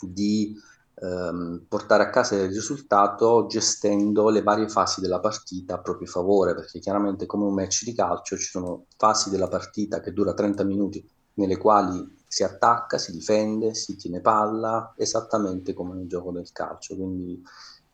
di 0.02 0.54
ehm, 1.00 1.64
portare 1.68 2.02
a 2.02 2.10
casa 2.10 2.36
il 2.36 2.48
risultato 2.48 3.46
gestendo 3.46 4.28
le 4.28 4.42
varie 4.42 4.68
fasi 4.68 5.00
della 5.00 5.20
partita 5.20 5.74
a 5.74 5.80
proprio 5.80 6.06
favore, 6.06 6.54
perché 6.54 6.78
chiaramente 6.78 7.26
come 7.26 7.44
un 7.44 7.54
match 7.54 7.84
di 7.84 7.94
calcio 7.94 8.36
ci 8.36 8.48
sono 8.50 8.86
fasi 8.96 9.30
della 9.30 9.48
partita 9.48 10.00
che 10.00 10.12
dura 10.12 10.34
30 10.34 10.64
minuti 10.64 11.04
nelle 11.34 11.56
quali 11.56 12.18
si 12.26 12.44
attacca, 12.44 12.98
si 12.98 13.12
difende, 13.12 13.74
si 13.74 13.96
tiene 13.96 14.20
palla, 14.20 14.92
esattamente 14.96 15.72
come 15.72 15.94
nel 15.94 16.06
gioco 16.06 16.30
del 16.32 16.50
calcio. 16.52 16.94
Quindi 16.94 17.42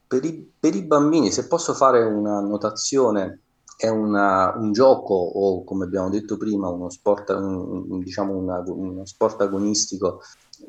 per 0.06 0.24
i, 0.24 0.52
per 0.58 0.74
i 0.74 0.82
bambini, 0.82 1.30
se 1.30 1.46
posso 1.46 1.72
fare 1.74 2.02
una 2.04 2.40
notazione, 2.40 3.40
è 3.76 3.88
una, 3.88 4.54
un 4.56 4.72
gioco 4.72 5.14
o 5.14 5.62
come 5.64 5.84
abbiamo 5.84 6.08
detto 6.08 6.38
prima 6.38 6.68
uno 6.68 6.88
sport, 6.88 7.28
un, 7.30 7.98
diciamo 7.98 8.34
una, 8.34 8.62
uno 8.66 9.04
sport 9.04 9.42
agonistico 9.42 10.22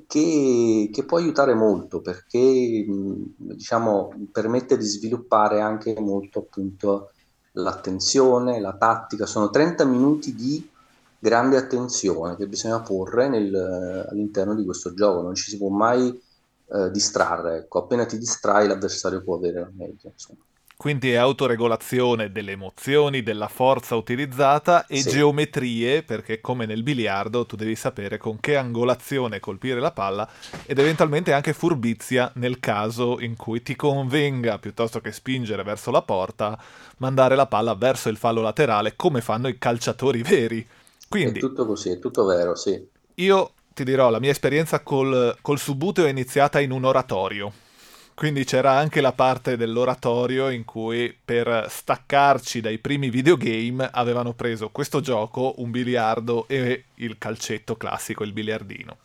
che, 0.07 0.89
che, 0.91 1.03
può 1.05 1.17
aiutare 1.17 1.53
molto 1.53 2.01
perché 2.01 2.85
diciamo, 3.35 4.27
permette 4.31 4.77
di 4.77 4.85
sviluppare 4.85 5.61
anche 5.61 5.99
molto 5.99 6.39
appunto 6.39 7.11
l'attenzione, 7.53 8.59
la 8.59 8.75
tattica. 8.75 9.25
Sono 9.25 9.49
30 9.49 9.85
minuti 9.85 10.35
di 10.35 10.69
grande 11.19 11.57
attenzione 11.57 12.35
che 12.35 12.47
bisogna 12.47 12.81
porre 12.81 13.27
nel, 13.29 14.07
all'interno 14.09 14.55
di 14.55 14.63
questo 14.63 14.93
gioco, 14.93 15.21
non 15.21 15.35
ci 15.35 15.49
si 15.49 15.57
può 15.57 15.69
mai 15.69 16.21
eh, 16.69 16.91
distrarre. 16.91 17.57
Ecco. 17.57 17.79
Appena 17.79 18.05
ti 18.05 18.17
distrai 18.17 18.67
l'avversario 18.67 19.23
può 19.23 19.35
avere 19.35 19.59
la 19.59 19.71
meglio. 19.73 20.11
Insomma. 20.11 20.39
Quindi 20.77 21.11
è 21.11 21.15
autoregolazione 21.15 22.31
delle 22.31 22.51
emozioni, 22.51 23.23
della 23.23 23.47
forza 23.47 23.95
utilizzata 23.95 24.85
e 24.85 25.01
sì. 25.01 25.09
geometrie, 25.09 26.03
perché 26.03 26.39
come 26.39 26.67
nel 26.67 26.83
biliardo 26.83 27.47
tu 27.47 27.55
devi 27.55 27.75
sapere 27.75 28.19
con 28.19 28.39
che 28.39 28.57
angolazione 28.57 29.39
colpire 29.39 29.79
la 29.79 29.89
palla 29.89 30.29
ed 30.67 30.77
eventualmente 30.77 31.33
anche 31.33 31.53
furbizia 31.53 32.31
nel 32.35 32.59
caso 32.59 33.19
in 33.19 33.35
cui 33.35 33.63
ti 33.63 33.75
convenga, 33.75 34.59
piuttosto 34.59 35.01
che 35.01 35.11
spingere 35.11 35.63
verso 35.63 35.89
la 35.89 36.03
porta, 36.03 36.55
mandare 36.97 37.35
la 37.35 37.47
palla 37.47 37.73
verso 37.73 38.09
il 38.09 38.17
fallo 38.17 38.41
laterale 38.41 38.95
come 38.95 39.21
fanno 39.21 39.47
i 39.47 39.57
calciatori 39.57 40.21
veri. 40.21 40.65
Quindi, 41.09 41.39
è 41.39 41.41
tutto 41.41 41.65
così, 41.65 41.89
è 41.89 41.97
tutto 41.97 42.23
vero, 42.23 42.53
sì. 42.53 42.79
Io 43.15 43.51
ti 43.73 43.83
dirò, 43.83 44.11
la 44.11 44.19
mia 44.19 44.29
esperienza 44.29 44.81
col, 44.81 45.35
col 45.41 45.57
Subuteo 45.57 46.05
è 46.05 46.09
iniziata 46.09 46.59
in 46.59 46.69
un 46.69 46.83
oratorio 46.85 47.51
quindi 48.17 48.45
c'era 48.45 48.71
anche 48.71 48.99
la 48.99 49.11
parte 49.11 49.57
dell'oratorio 49.57 50.49
in 50.49 50.65
cui 50.65 51.15
per 51.23 51.67
staccarci 51.69 52.61
dai 52.61 52.79
primi 52.79 53.11
videogame 53.11 53.87
avevano 53.91 54.33
preso 54.33 54.69
questo 54.69 55.01
gioco, 55.01 55.53
un 55.57 55.69
biliardo 55.69 56.47
e 56.47 56.85
il 56.95 57.19
calcetto 57.19 57.75
classico, 57.75 58.23
il 58.23 58.33
biliardino. 58.33 58.97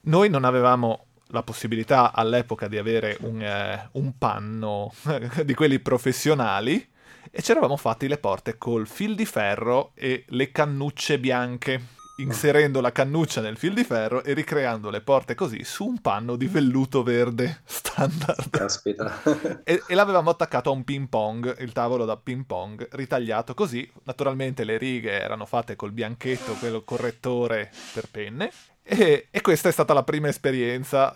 Noi 0.00 0.28
non 0.28 0.42
avevamo 0.42 1.04
la 1.28 1.44
possibilità 1.44 2.12
all'epoca 2.12 2.66
di 2.66 2.78
avere 2.78 3.16
un, 3.20 3.40
eh, 3.40 3.90
un 3.92 4.18
panno 4.18 4.92
di 5.44 5.54
quelli 5.54 5.78
professionali 5.78 6.84
e 7.30 7.42
ci 7.42 7.52
eravamo 7.52 7.76
fatti 7.76 8.08
le 8.08 8.18
porte 8.18 8.58
col 8.58 8.88
fil 8.88 9.14
di 9.14 9.24
ferro 9.24 9.92
e 9.94 10.24
le 10.26 10.50
cannucce 10.50 11.20
bianche 11.20 11.80
inserendo 12.18 12.80
la 12.80 12.92
cannuccia 12.92 13.40
nel 13.40 13.56
fil 13.56 13.74
di 13.74 13.84
ferro 13.84 14.22
e 14.22 14.32
ricreando 14.32 14.90
le 14.90 15.00
porte 15.00 15.34
così 15.34 15.64
su 15.64 15.86
un 15.86 16.00
panno 16.00 16.36
di 16.36 16.46
velluto 16.46 17.02
verde 17.02 17.60
standard. 17.66 18.50
Caspita. 18.50 19.22
e, 19.64 19.82
e, 19.86 19.94
l'avevamo 19.94 20.30
attaccato 20.30 20.70
a 20.70 20.72
un 20.72 20.84
ping 20.84 21.08
pong, 21.08 21.60
il 21.60 21.72
tavolo 21.72 22.04
da 22.04 22.16
ping 22.16 22.44
pong, 22.44 22.88
ritagliato 22.92 23.54
così. 23.54 23.88
Naturalmente 24.04 24.64
le 24.64 24.78
righe 24.78 25.20
erano 25.20 25.46
fatte 25.46 25.76
col 25.76 25.92
bianchetto, 25.92 26.54
quello 26.54 26.82
correttore 26.82 27.70
per 27.92 28.08
penne. 28.10 28.50
E, 28.82 29.28
e 29.30 29.40
questa 29.40 29.68
è 29.68 29.72
stata 29.72 29.92
la 29.92 30.02
prima 30.02 30.28
esperienza. 30.28 31.14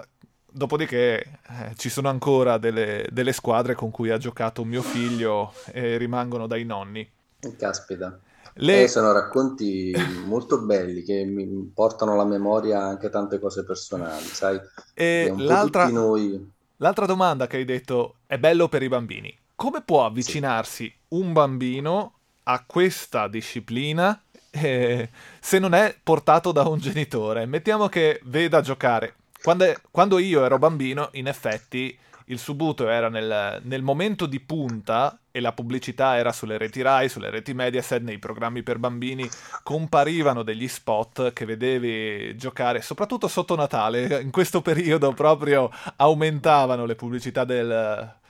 Dopodiché 0.54 1.20
eh, 1.20 1.74
ci 1.76 1.88
sono 1.88 2.10
ancora 2.10 2.58
delle, 2.58 3.06
delle 3.10 3.32
squadre 3.32 3.74
con 3.74 3.90
cui 3.90 4.10
ha 4.10 4.18
giocato 4.18 4.64
mio 4.64 4.82
figlio 4.82 5.54
e 5.72 5.96
rimangono 5.96 6.46
dai 6.46 6.64
nonni. 6.64 7.10
Caspita. 7.56 8.20
Le... 8.54 8.82
Eh, 8.82 8.88
sono 8.88 9.12
racconti 9.12 9.94
molto 10.26 10.60
belli 10.62 11.02
che 11.02 11.24
mi 11.24 11.46
portano 11.74 12.12
alla 12.12 12.24
memoria 12.24 12.82
anche 12.82 13.08
tante 13.08 13.38
cose 13.38 13.64
personali, 13.64 14.24
sai? 14.24 14.60
E 14.94 15.32
l'altra... 15.36 15.88
Noi... 15.88 16.50
l'altra 16.76 17.06
domanda 17.06 17.46
che 17.46 17.56
hai 17.56 17.64
detto 17.64 18.16
è 18.26 18.38
bello 18.38 18.68
per 18.68 18.82
i 18.82 18.88
bambini. 18.88 19.36
Come 19.54 19.82
può 19.82 20.04
avvicinarsi 20.04 20.84
sì. 20.84 20.94
un 21.08 21.32
bambino 21.32 22.14
a 22.44 22.64
questa 22.66 23.28
disciplina 23.28 24.20
eh, 24.50 25.08
se 25.40 25.58
non 25.58 25.72
è 25.72 25.96
portato 26.02 26.52
da 26.52 26.62
un 26.62 26.78
genitore? 26.78 27.46
Mettiamo 27.46 27.88
che 27.88 28.20
veda 28.24 28.60
giocare. 28.60 29.14
Quando, 29.42 29.64
quando 29.90 30.18
io 30.18 30.44
ero 30.44 30.58
bambino, 30.58 31.08
in 31.12 31.26
effetti 31.26 31.96
il 32.26 32.38
Subuto 32.38 32.88
era 32.88 33.08
nel, 33.08 33.60
nel, 33.64 33.82
momento 33.82 34.26
di 34.26 34.40
punta 34.40 35.18
e 35.30 35.40
la 35.40 35.52
pubblicità 35.52 36.16
era 36.16 36.32
sulle 36.32 36.58
reti 36.58 36.82
Rai, 36.82 37.08
sulle 37.08 37.30
reti 37.30 37.54
Mediaset, 37.54 38.02
nei 38.02 38.18
programmi 38.18 38.62
per 38.62 38.78
bambini, 38.78 39.28
comparivano 39.62 40.42
degli 40.42 40.68
spot 40.68 41.32
che 41.32 41.44
vedevi 41.44 42.36
giocare, 42.36 42.82
soprattutto 42.82 43.28
sotto 43.28 43.56
Natale, 43.56 44.20
in 44.20 44.30
questo 44.30 44.62
periodo 44.62 45.12
proprio 45.12 45.70
aumentavano 45.96 46.84
le 46.84 46.94
pubblicità 46.94 47.44
del... 47.44 48.20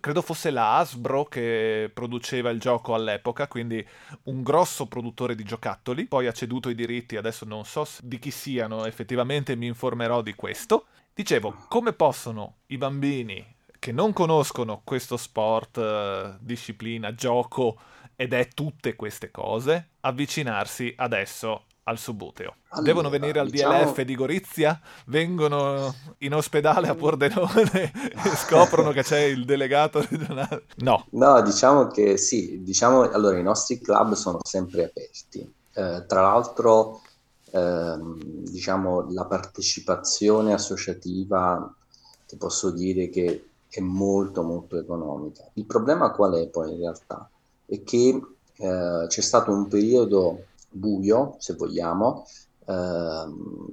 Credo 0.00 0.22
fosse 0.22 0.50
la 0.50 0.76
Hasbro 0.76 1.24
che 1.24 1.90
produceva 1.92 2.50
il 2.50 2.60
gioco 2.60 2.94
all'epoca, 2.94 3.48
quindi 3.48 3.86
un 4.24 4.42
grosso 4.42 4.86
produttore 4.86 5.34
di 5.34 5.44
giocattoli. 5.44 6.06
Poi 6.06 6.26
ha 6.26 6.32
ceduto 6.32 6.68
i 6.68 6.74
diritti, 6.74 7.16
adesso 7.16 7.44
non 7.44 7.64
so 7.64 7.86
di 8.02 8.18
chi 8.18 8.30
siano, 8.30 8.86
effettivamente 8.86 9.56
mi 9.56 9.66
informerò 9.66 10.22
di 10.22 10.34
questo. 10.34 10.86
Dicevo, 11.14 11.64
come 11.68 11.92
possono 11.92 12.56
i 12.66 12.76
bambini 12.76 13.54
che 13.78 13.92
non 13.92 14.12
conoscono 14.12 14.82
questo 14.84 15.16
sport, 15.16 15.78
eh, 15.78 16.36
disciplina, 16.40 17.14
gioco 17.14 17.78
ed 18.16 18.32
è 18.32 18.48
tutte 18.48 18.96
queste 18.96 19.30
cose, 19.30 19.90
avvicinarsi 20.00 20.92
adesso 20.96 21.65
al 21.88 21.98
Subuteo? 21.98 22.56
Allora, 22.68 22.86
Devono 22.86 23.08
venire 23.08 23.38
al 23.38 23.48
diciamo... 23.48 23.78
DLF 23.78 24.00
di 24.02 24.14
Gorizia? 24.14 24.80
Vengono 25.06 25.94
in 26.18 26.34
ospedale 26.34 26.88
a 26.88 26.94
Pordenone 26.94 27.92
e 27.92 28.28
scoprono 28.36 28.90
che 28.92 29.02
c'è 29.02 29.20
il 29.20 29.44
delegato 29.44 30.00
regionale? 30.08 30.64
No. 30.76 31.06
No, 31.10 31.40
diciamo 31.42 31.86
che 31.88 32.16
sì, 32.16 32.62
diciamo, 32.62 33.02
allora 33.02 33.38
i 33.38 33.42
nostri 33.42 33.80
club 33.80 34.14
sono 34.14 34.38
sempre 34.42 34.84
aperti. 34.84 35.40
Eh, 35.72 36.04
tra 36.06 36.22
l'altro 36.22 37.02
ehm, 37.50 38.18
diciamo, 38.20 39.10
la 39.12 39.24
partecipazione 39.24 40.52
associativa, 40.52 41.72
ti 42.26 42.36
posso 42.36 42.70
dire 42.70 43.08
che 43.08 43.48
è 43.68 43.80
molto 43.80 44.42
molto 44.42 44.78
economica. 44.78 45.48
Il 45.54 45.66
problema 45.66 46.10
qual 46.10 46.34
è 46.34 46.48
poi 46.48 46.72
in 46.72 46.78
realtà? 46.78 47.28
È 47.64 47.82
che 47.82 48.20
eh, 48.56 49.04
c'è 49.06 49.20
stato 49.20 49.52
un 49.52 49.68
periodo 49.68 50.44
buio, 50.76 51.36
se 51.38 51.54
vogliamo, 51.54 52.24
eh, 52.66 53.24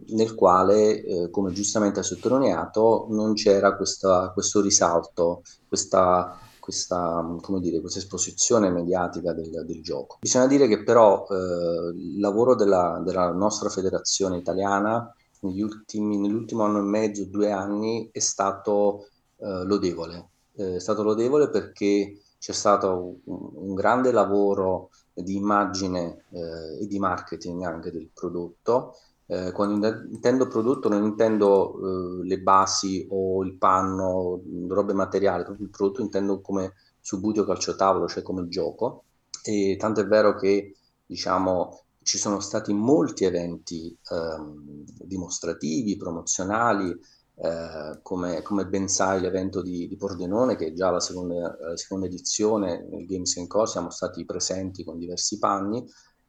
nel 0.07 0.36
quale, 0.36 1.03
eh, 1.03 1.29
come 1.29 1.51
giustamente 1.51 2.00
ha 2.00 2.03
sottolineato, 2.03 3.07
non 3.10 3.33
c'era 3.33 3.75
questa, 3.75 4.31
questo 4.33 4.62
risalto, 4.62 5.41
questa 5.67 6.38
questa, 6.63 7.22
dire, 7.60 7.81
questa 7.81 8.00
esposizione 8.00 8.69
mediatica 8.69 9.33
del, 9.33 9.65
del, 9.65 9.81
gioco. 9.81 10.19
Bisogna 10.22 10.48
dire 10.48 10.69
che 10.69 10.81
però 10.81 11.27
eh, 11.29 11.91
il 11.93 12.22
lavoro 12.22 12.55
della, 12.55 13.01
della, 13.03 13.33
nostra 13.33 13.67
federazione 13.67 14.38
italiana 14.38 15.13
negli 15.41 15.62
ultimi, 15.62 16.17
nell'ultimo 16.17 16.63
anno 16.63 16.77
e 16.77 16.83
mezzo, 16.83 17.25
due 17.25 17.51
anni, 17.51 18.07
è 18.13 18.19
stato 18.19 19.07
eh, 19.39 19.65
lodevole. 19.65 20.29
Eh, 20.55 20.75
è 20.75 20.79
stato 20.79 21.03
lodevole 21.03 21.50
perché 21.50 22.22
c'è 22.39 22.53
stato 22.53 23.17
un, 23.25 23.50
un 23.55 23.74
grande 23.74 24.13
lavoro 24.13 24.91
di 25.13 25.36
immagine 25.36 26.25
eh, 26.32 26.84
e 26.84 26.88
di 26.88 27.00
marketing 27.00 27.63
anche 27.63 27.91
del 27.91 28.10
prodotto 28.13 28.96
eh, 29.25 29.51
quando 29.51 29.88
intendo 30.12 30.48
prodotto 30.48 30.89
non 30.89 31.03
intendo 31.03 32.22
eh, 32.22 32.25
le 32.27 32.39
basi 32.39 33.08
o 33.10 33.43
il 33.43 33.55
panno, 33.55 34.41
robe 34.67 34.93
materiali, 34.93 35.43
proprio 35.43 35.65
il 35.65 35.72
prodotto 35.72 36.01
intendo 36.01 36.41
come 36.41 36.74
subuteo 37.00 37.46
calciotavolo, 37.46 38.08
cioè 38.08 38.22
come 38.24 38.48
gioco. 38.48 39.05
E 39.43 39.75
tanto 39.79 40.01
è 40.01 40.05
vero 40.08 40.36
che 40.36 40.75
diciamo 41.05 41.82
ci 42.01 42.17
sono 42.17 42.39
stati 42.41 42.74
molti 42.74 43.24
eventi 43.25 43.98
ehm, 44.12 44.84
dimostrativi, 45.03 45.98
promozionali, 45.98 46.93
eh, 47.36 48.00
come, 48.02 48.42
come, 48.42 48.66
ben 48.68 48.88
sai 48.88 49.20
l'evento 49.20 49.62
di, 49.62 49.88
di, 49.88 49.96
Pordenone, 49.96 50.56
che 50.56 50.68
è 50.68 50.74
già 50.74 50.90
la 50.92 51.00
seconda, 51.00 51.58
la 51.60 51.78
seconda 51.78 52.06
edizione 52.06 52.86
nel 52.90 53.06
Games 53.06 53.44
Co, 53.48 53.66
siamo 53.66 53.90
stati 53.90 54.25
presenti 54.25 54.84
con 54.84 54.98
diversi 54.98 55.40
panni, 55.40 55.84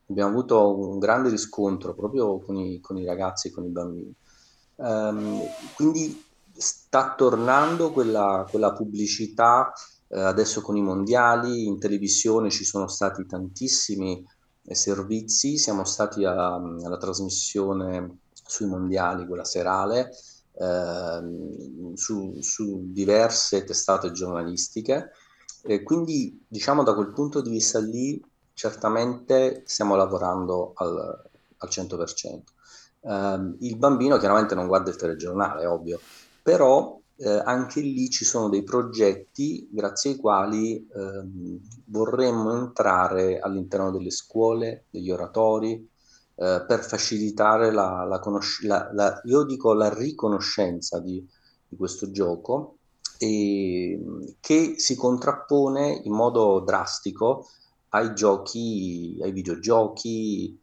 abbiamo 0.08 0.30
avuto 0.30 0.76
un 0.76 0.98
grande 0.98 1.28
riscontro 1.28 1.94
proprio 1.94 2.38
con 2.40 2.56
i, 2.56 2.80
con 2.80 2.96
i 2.96 3.04
ragazzi 3.04 3.48
e 3.48 3.50
con 3.50 3.64
i 3.64 3.70
bambini. 3.70 4.14
Um, 4.76 5.40
quindi 5.76 6.22
sta 6.52 7.14
tornando 7.14 7.92
quella, 7.92 8.46
quella 8.48 8.72
pubblicità 8.72 9.72
eh, 10.08 10.20
adesso 10.20 10.60
con 10.60 10.76
i 10.76 10.82
mondiali, 10.82 11.66
in 11.66 11.78
televisione 11.78 12.50
ci 12.50 12.64
sono 12.64 12.86
stati 12.88 13.26
tantissimi 13.26 14.24
eh, 14.62 14.74
servizi, 14.74 15.58
siamo 15.58 15.84
stati 15.84 16.24
a, 16.24 16.54
alla 16.54 16.96
trasmissione 16.98 18.18
sui 18.32 18.66
mondiali, 18.66 19.26
quella 19.26 19.44
serale, 19.44 20.10
eh, 20.10 20.14
su, 21.94 22.40
su, 22.40 22.84
diverse 22.92 23.64
testate 23.64 24.12
giornalistiche. 24.12 25.10
E 25.62 25.82
quindi 25.82 26.44
diciamo 26.46 26.82
da 26.82 26.94
quel 26.94 27.12
punto 27.12 27.40
di 27.40 27.50
vista 27.50 27.80
lì 27.80 28.22
certamente 28.52 29.62
stiamo 29.66 29.96
lavorando 29.96 30.72
al, 30.76 31.30
al 31.56 31.68
100%. 31.68 32.42
Eh, 33.00 33.56
il 33.60 33.76
bambino 33.76 34.18
chiaramente 34.18 34.54
non 34.54 34.66
guarda 34.66 34.90
il 34.90 34.96
telegiornale, 34.96 35.66
ovvio, 35.66 36.00
però 36.42 37.00
eh, 37.16 37.42
anche 37.44 37.80
lì 37.80 38.10
ci 38.10 38.24
sono 38.24 38.48
dei 38.48 38.62
progetti 38.64 39.68
grazie 39.70 40.12
ai 40.12 40.16
quali 40.16 40.88
ehm, 40.94 41.60
vorremmo 41.86 42.56
entrare 42.56 43.38
all'interno 43.38 43.90
delle 43.90 44.10
scuole, 44.10 44.86
degli 44.90 45.10
oratori, 45.10 45.88
eh, 46.36 46.64
per 46.66 46.84
facilitare 46.84 47.70
la, 47.70 48.04
la, 48.04 48.18
conosc- 48.18 48.64
la, 48.64 48.90
la, 48.92 49.20
io 49.24 49.44
dico 49.44 49.72
la 49.72 49.92
riconoscenza 49.92 51.00
di, 51.00 51.24
di 51.68 51.76
questo 51.76 52.10
gioco 52.10 52.78
e, 53.18 54.00
che 54.40 54.74
si 54.76 54.96
contrappone 54.96 56.00
in 56.04 56.12
modo 56.12 56.60
drastico 56.60 57.48
ai 57.90 58.14
giochi, 58.14 59.18
ai 59.22 59.32
videogiochi 59.32 60.58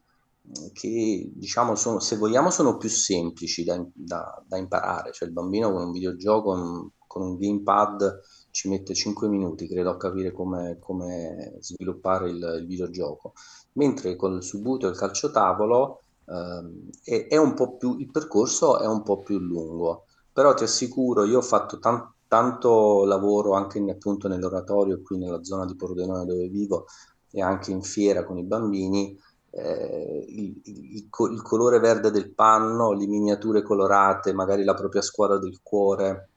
che 0.72 1.30
diciamo 1.32 1.74
sono, 1.74 2.00
se 2.00 2.16
vogliamo 2.16 2.50
sono 2.50 2.76
più 2.76 2.88
semplici 2.88 3.64
da, 3.64 3.82
da, 3.94 4.42
da 4.46 4.56
imparare, 4.58 5.12
cioè 5.12 5.28
il 5.28 5.34
bambino 5.34 5.72
con 5.72 5.82
un 5.84 5.92
videogioco, 5.92 6.92
con 7.06 7.22
un 7.22 7.36
gamepad 7.36 8.20
ci 8.50 8.68
mette 8.68 8.94
5 8.94 9.28
minuti 9.28 9.68
credo 9.68 9.90
a 9.90 9.96
capire 9.96 10.32
come, 10.32 10.78
come 10.78 11.56
sviluppare 11.60 12.30
il, 12.30 12.58
il 12.60 12.66
videogioco 12.66 13.32
mentre 13.72 14.16
con 14.16 14.34
il 14.34 14.42
subbuto 14.42 14.86
e 14.86 14.90
il 14.90 14.96
calciotavolo 14.96 16.02
ehm, 16.26 16.90
è, 17.04 17.26
è, 17.28 17.36
un 17.36 17.54
po' 17.54 17.76
più, 17.76 17.98
il 17.98 18.10
percorso 18.10 18.78
è 18.78 18.86
un 18.86 19.02
po' 19.02 19.22
più 19.22 19.38
lungo, 19.38 20.06
però 20.32 20.54
ti 20.54 20.64
assicuro, 20.64 21.24
io 21.24 21.38
ho 21.38 21.42
fatto 21.42 21.78
tan- 21.78 22.12
tanto 22.28 23.04
lavoro 23.04 23.52
anche 23.52 23.78
in, 23.78 23.90
appunto 23.90 24.28
nell'oratorio 24.28 25.02
qui 25.02 25.18
nella 25.18 25.44
zona 25.44 25.66
di 25.66 25.76
Pordenone 25.76 26.24
dove 26.24 26.48
vivo 26.48 26.86
e 27.30 27.42
anche 27.42 27.70
in 27.70 27.82
fiera 27.82 28.24
con 28.24 28.38
i 28.38 28.44
bambini, 28.44 29.18
eh, 29.50 30.24
il, 30.28 30.60
il, 30.64 30.94
il, 30.94 31.42
colore 31.42 31.78
verde 31.78 32.10
del 32.10 32.32
panno, 32.32 32.92
le 32.92 33.06
miniature 33.06 33.62
colorate, 33.62 34.32
magari 34.32 34.64
la 34.64 34.74
propria 34.74 35.02
squadra 35.02 35.38
del 35.38 35.60
cuore, 35.62 36.30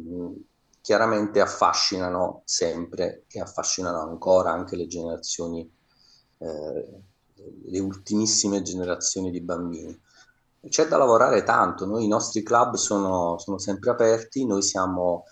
mm, 0.00 0.32
chiaramente 0.80 1.40
affascinano 1.40 2.42
sempre 2.44 3.24
e 3.28 3.40
affascinano 3.40 4.00
ancora 4.00 4.52
anche 4.52 4.76
le 4.76 4.86
generazioni 4.86 5.70
eh, 6.38 7.02
le 7.66 7.78
ultimissime 7.78 8.62
generazioni 8.62 9.30
di 9.30 9.40
bambini. 9.40 9.98
C'è 10.68 10.86
da 10.86 10.96
lavorare 10.96 11.44
tanto, 11.44 11.86
noi 11.86 12.04
i 12.04 12.08
nostri 12.08 12.42
club 12.42 12.74
sono, 12.74 13.38
sono 13.38 13.58
sempre 13.58 13.90
aperti, 13.90 14.44
noi 14.44 14.62
siamo, 14.62 15.24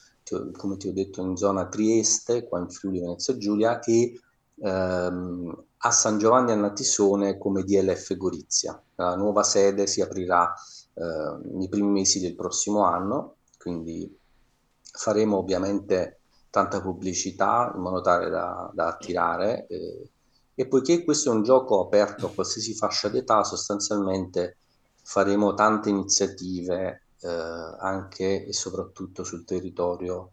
come 0.53 0.77
ti 0.77 0.89
ho 0.89 0.93
detto, 0.93 1.21
in 1.21 1.37
zona 1.37 1.67
Trieste, 1.67 2.47
qua 2.47 2.61
in 2.61 2.71
Friuli 2.71 3.01
Venezia 3.01 3.37
Giulia, 3.37 3.81
e 3.81 4.21
ehm, 4.61 5.65
a 5.79 5.91
San 5.91 6.19
Giovanni 6.19 6.53
a 6.53 6.57
Natisone 6.57 7.39
come 7.39 7.65
DLF 7.65 8.17
Gorizia. 8.17 8.81
La 8.95 9.17
nuova 9.17 9.43
sede 9.43 9.87
si 9.87 10.01
aprirà 10.01 10.55
eh, 10.95 11.39
nei 11.53 11.69
primi 11.69 11.91
mesi 11.91 12.21
del 12.21 12.35
prossimo 12.35 12.85
anno, 12.85 13.37
quindi 13.59 14.17
faremo 14.81 15.39
ovviamente 15.39 16.21
tanta 16.51 16.81
pubblicità 16.81 17.73
in 17.75 17.83
modo 17.83 18.01
tale 18.01 18.31
da, 18.31 18.71
da 18.73 18.87
attirare 18.87 19.67
eh, 19.67 20.11
e 20.59 20.67
poiché 20.67 21.05
questo 21.05 21.31
è 21.31 21.35
un 21.35 21.43
gioco 21.43 21.85
aperto 21.85 22.27
a 22.27 22.33
qualsiasi 22.33 22.75
fascia 22.75 23.09
d'età, 23.11 23.45
sostanzialmente 23.45 24.57
faremo 25.03 25.53
tante 25.53 25.91
iniziative 25.91 27.03
eh, 27.21 27.29
anche 27.29 28.47
e 28.47 28.53
soprattutto 28.55 29.23
sul 29.23 29.45
territorio 29.45 30.33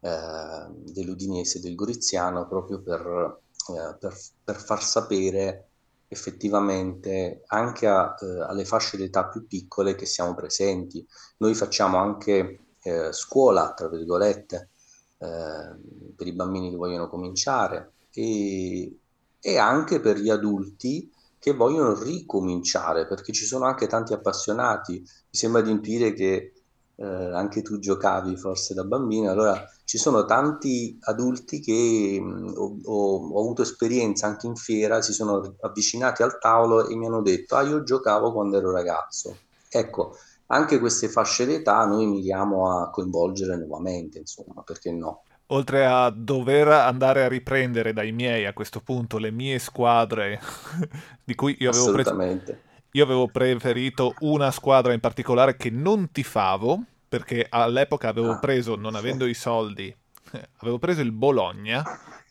eh, 0.00 0.66
dell'Udinese 0.70 1.58
e 1.58 1.60
del 1.60 1.74
Goriziano 1.74 2.48
proprio 2.48 2.80
per, 2.80 3.40
eh, 3.68 3.96
per, 4.00 4.16
per 4.42 4.56
far 4.56 4.82
sapere 4.82 5.66
effettivamente 6.08 7.42
anche 7.48 7.86
a, 7.86 8.14
eh, 8.18 8.40
alle 8.40 8.64
fasce 8.64 8.96
d'età 8.96 9.26
più 9.26 9.46
piccole 9.46 9.94
che 9.94 10.06
siamo 10.06 10.34
presenti. 10.34 11.06
Noi 11.36 11.54
facciamo 11.54 11.98
anche 11.98 12.60
eh, 12.80 13.12
scuola, 13.12 13.74
tra 13.74 13.88
virgolette, 13.88 14.70
eh, 15.18 15.76
per 16.16 16.26
i 16.26 16.32
bambini 16.32 16.70
che 16.70 16.76
vogliono 16.76 17.10
cominciare 17.10 17.92
e 18.10 18.96
e 19.40 19.58
anche 19.58 20.00
per 20.00 20.18
gli 20.18 20.30
adulti 20.30 21.10
che 21.38 21.52
vogliono 21.52 22.00
ricominciare, 22.02 23.06
perché 23.06 23.32
ci 23.32 23.44
sono 23.44 23.64
anche 23.64 23.86
tanti 23.86 24.12
appassionati. 24.12 25.00
Mi 25.00 25.06
sembra 25.30 25.60
di 25.60 25.70
intuire 25.70 26.12
che 26.12 26.52
eh, 26.96 27.04
anche 27.04 27.62
tu 27.62 27.78
giocavi 27.78 28.36
forse 28.36 28.74
da 28.74 28.84
bambino, 28.84 29.30
allora 29.30 29.64
ci 29.84 29.98
sono 29.98 30.24
tanti 30.24 30.98
adulti 31.02 31.60
che 31.60 32.18
mh, 32.20 32.54
ho, 32.56 32.80
ho, 32.84 33.40
avuto 33.40 33.62
esperienza 33.62 34.26
anche 34.26 34.46
in 34.46 34.56
fiera, 34.56 35.00
si 35.00 35.12
sono 35.12 35.54
avvicinati 35.60 36.22
al 36.22 36.38
tavolo 36.38 36.88
e 36.88 36.96
mi 36.96 37.06
hanno 37.06 37.22
detto, 37.22 37.54
ah 37.54 37.62
io 37.62 37.84
giocavo 37.84 38.32
quando 38.32 38.58
ero 38.58 38.72
ragazzo. 38.72 39.36
Ecco, 39.70 40.16
anche 40.46 40.78
queste 40.78 41.08
fasce 41.08 41.46
d'età 41.46 41.84
noi 41.86 42.06
miriamo 42.06 42.70
a 42.70 42.90
coinvolgere 42.90 43.56
nuovamente, 43.56 44.18
insomma, 44.18 44.62
perché 44.62 44.90
no? 44.90 45.22
Oltre 45.48 45.86
a 45.86 46.10
dover 46.10 46.68
andare 46.68 47.24
a 47.24 47.28
riprendere 47.28 47.92
dai 47.92 48.12
miei 48.12 48.46
a 48.46 48.52
questo 48.52 48.80
punto 48.80 49.18
le 49.18 49.30
mie 49.30 49.58
squadre 49.58 50.40
di 51.24 51.34
cui 51.34 51.56
io 51.60 51.70
avevo, 51.70 51.92
pre- 51.92 52.62
io 52.92 53.04
avevo 53.04 53.28
preferito 53.28 54.14
una 54.20 54.50
squadra 54.50 54.92
in 54.92 55.00
particolare 55.00 55.56
che 55.56 55.70
non 55.70 56.10
tifavo 56.10 56.82
perché 57.08 57.46
all'epoca 57.48 58.08
avevo 58.08 58.32
ah, 58.32 58.38
preso, 58.38 58.76
non 58.76 58.94
avendo 58.94 59.26
i 59.26 59.34
soldi, 59.34 59.94
avevo 60.58 60.78
preso 60.78 61.00
il 61.00 61.12
Bologna 61.12 61.82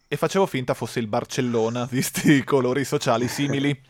e 0.08 0.16
facevo 0.16 0.46
finta 0.46 0.74
fosse 0.74 1.00
il 1.00 1.08
Barcellona, 1.08 1.86
visti 1.90 2.32
i 2.32 2.44
colori 2.44 2.86
sociali 2.86 3.28
simili. 3.28 3.82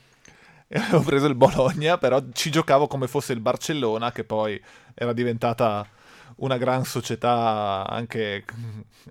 E 0.70 0.80
avevo 0.80 1.02
preso 1.02 1.28
il 1.28 1.36
Bologna, 1.36 1.98
però 1.98 2.22
ci 2.34 2.50
giocavo 2.50 2.88
come 2.88 3.08
fosse 3.08 3.32
il 3.32 3.40
Barcellona, 3.40 4.12
che 4.12 4.26
poi 4.26 4.62
era 4.94 5.14
diventata 5.14 5.88
una 6.38 6.58
gran 6.58 6.84
società 6.84 7.86
anche 7.88 8.44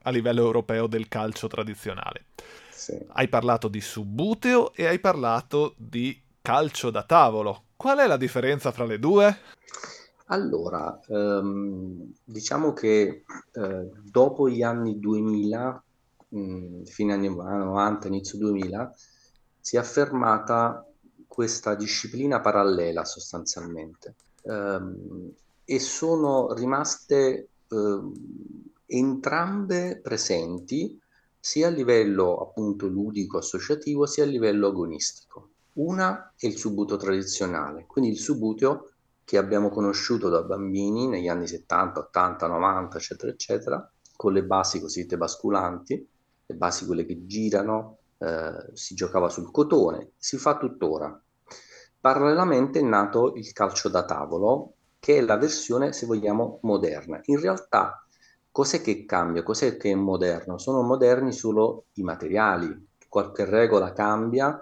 a 0.02 0.10
livello 0.10 0.42
europeo 0.42 0.86
del 0.86 1.08
calcio 1.08 1.48
tradizionale. 1.48 2.26
Sì. 2.70 2.98
Hai 3.08 3.28
parlato 3.28 3.68
di 3.68 3.80
subbuteo 3.80 4.72
e 4.74 4.86
hai 4.86 5.00
parlato 5.00 5.74
di 5.76 6.20
calcio 6.42 6.90
da 6.90 7.02
tavolo. 7.02 7.64
Qual 7.76 7.98
è 7.98 8.06
la 8.06 8.16
differenza 8.16 8.70
fra 8.70 8.84
le 8.84 8.98
due? 8.98 9.38
Allora, 10.26 10.98
ehm, 11.08 12.12
diciamo 12.24 12.72
che 12.72 13.24
eh, 13.52 13.90
dopo 14.02 14.48
gli 14.48 14.62
anni 14.62 14.98
2000, 14.98 15.84
mh, 16.28 16.82
fine 16.82 17.12
anni 17.12 17.28
90, 17.28 18.08
inizio 18.08 18.38
2000, 18.38 18.92
si 19.60 19.76
è 19.76 19.78
affermata 19.78 20.84
questa 21.26 21.74
disciplina 21.74 22.40
parallela 22.40 23.04
sostanzialmente. 23.04 24.14
Um, 24.42 25.32
e 25.66 25.80
sono 25.80 26.54
rimaste 26.54 27.48
eh, 27.68 28.00
entrambe 28.86 30.00
presenti 30.00 30.98
sia 31.38 31.66
a 31.66 31.70
livello 31.70 32.36
appunto 32.36 32.86
ludico 32.86 33.38
associativo 33.38 34.06
sia 34.06 34.22
a 34.22 34.28
livello 34.28 34.68
agonistico. 34.68 35.50
Una 35.74 36.32
è 36.36 36.46
il 36.46 36.56
subuto 36.56 36.96
tradizionale, 36.96 37.84
quindi 37.86 38.10
il 38.10 38.18
subuteo 38.18 38.92
che 39.24 39.38
abbiamo 39.38 39.68
conosciuto 39.70 40.28
da 40.28 40.42
bambini 40.42 41.08
negli 41.08 41.28
anni 41.28 41.48
70, 41.48 41.98
80, 41.98 42.46
90, 42.46 42.96
eccetera, 42.96 43.32
eccetera, 43.32 43.92
con 44.14 44.32
le 44.32 44.44
basi 44.44 44.80
cosiddette 44.80 45.16
basculanti, 45.16 46.08
le 46.46 46.54
basi 46.54 46.86
quelle 46.86 47.04
che 47.04 47.26
girano, 47.26 47.98
eh, 48.18 48.70
si 48.72 48.94
giocava 48.94 49.28
sul 49.28 49.50
cotone, 49.50 50.12
si 50.16 50.38
fa 50.38 50.56
tuttora. 50.56 51.20
Parallelamente 52.00 52.78
è 52.78 52.82
nato 52.82 53.34
il 53.34 53.52
calcio 53.52 53.88
da 53.88 54.04
tavolo, 54.04 54.75
che 55.06 55.18
è 55.18 55.20
la 55.20 55.36
versione, 55.36 55.92
se 55.92 56.04
vogliamo, 56.04 56.58
moderna. 56.62 57.20
In 57.26 57.38
realtà, 57.38 58.04
cos'è 58.50 58.80
che 58.80 59.04
cambia? 59.04 59.44
Cos'è 59.44 59.76
che 59.76 59.92
è 59.92 59.94
moderno? 59.94 60.58
Sono 60.58 60.82
moderni 60.82 61.30
solo 61.30 61.84
i 61.92 62.02
materiali, 62.02 62.88
qualche 63.08 63.44
regola 63.44 63.92
cambia, 63.92 64.60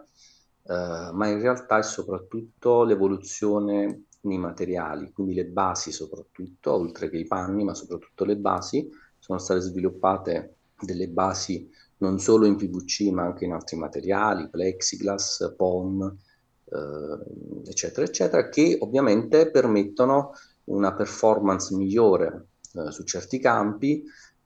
eh, 0.66 1.10
ma 1.14 1.28
in 1.28 1.40
realtà 1.40 1.78
è 1.78 1.82
soprattutto 1.82 2.84
l'evoluzione 2.84 4.02
nei 4.20 4.36
materiali, 4.36 5.12
quindi 5.12 5.32
le 5.32 5.46
basi 5.46 5.92
soprattutto, 5.92 6.74
oltre 6.74 7.08
che 7.08 7.16
i 7.16 7.26
panni, 7.26 7.64
ma 7.64 7.72
soprattutto 7.72 8.26
le 8.26 8.36
basi, 8.36 8.86
sono 9.18 9.38
state 9.38 9.60
sviluppate 9.60 10.56
delle 10.78 11.08
basi 11.08 11.66
non 11.98 12.18
solo 12.18 12.44
in 12.44 12.56
PVC 12.56 13.10
ma 13.12 13.22
anche 13.22 13.46
in 13.46 13.52
altri 13.52 13.78
materiali, 13.78 14.50
plexiglass, 14.50 15.54
POM, 15.56 16.14
eh, 16.64 17.70
eccetera, 17.70 18.06
eccetera, 18.06 18.48
che 18.48 18.76
ovviamente 18.80 19.50
permettono 19.50 20.32
una 20.64 20.94
performance 20.94 21.74
migliore 21.74 22.46
eh, 22.74 22.90
su 22.90 23.04
certi 23.04 23.38
campi, 23.38 24.04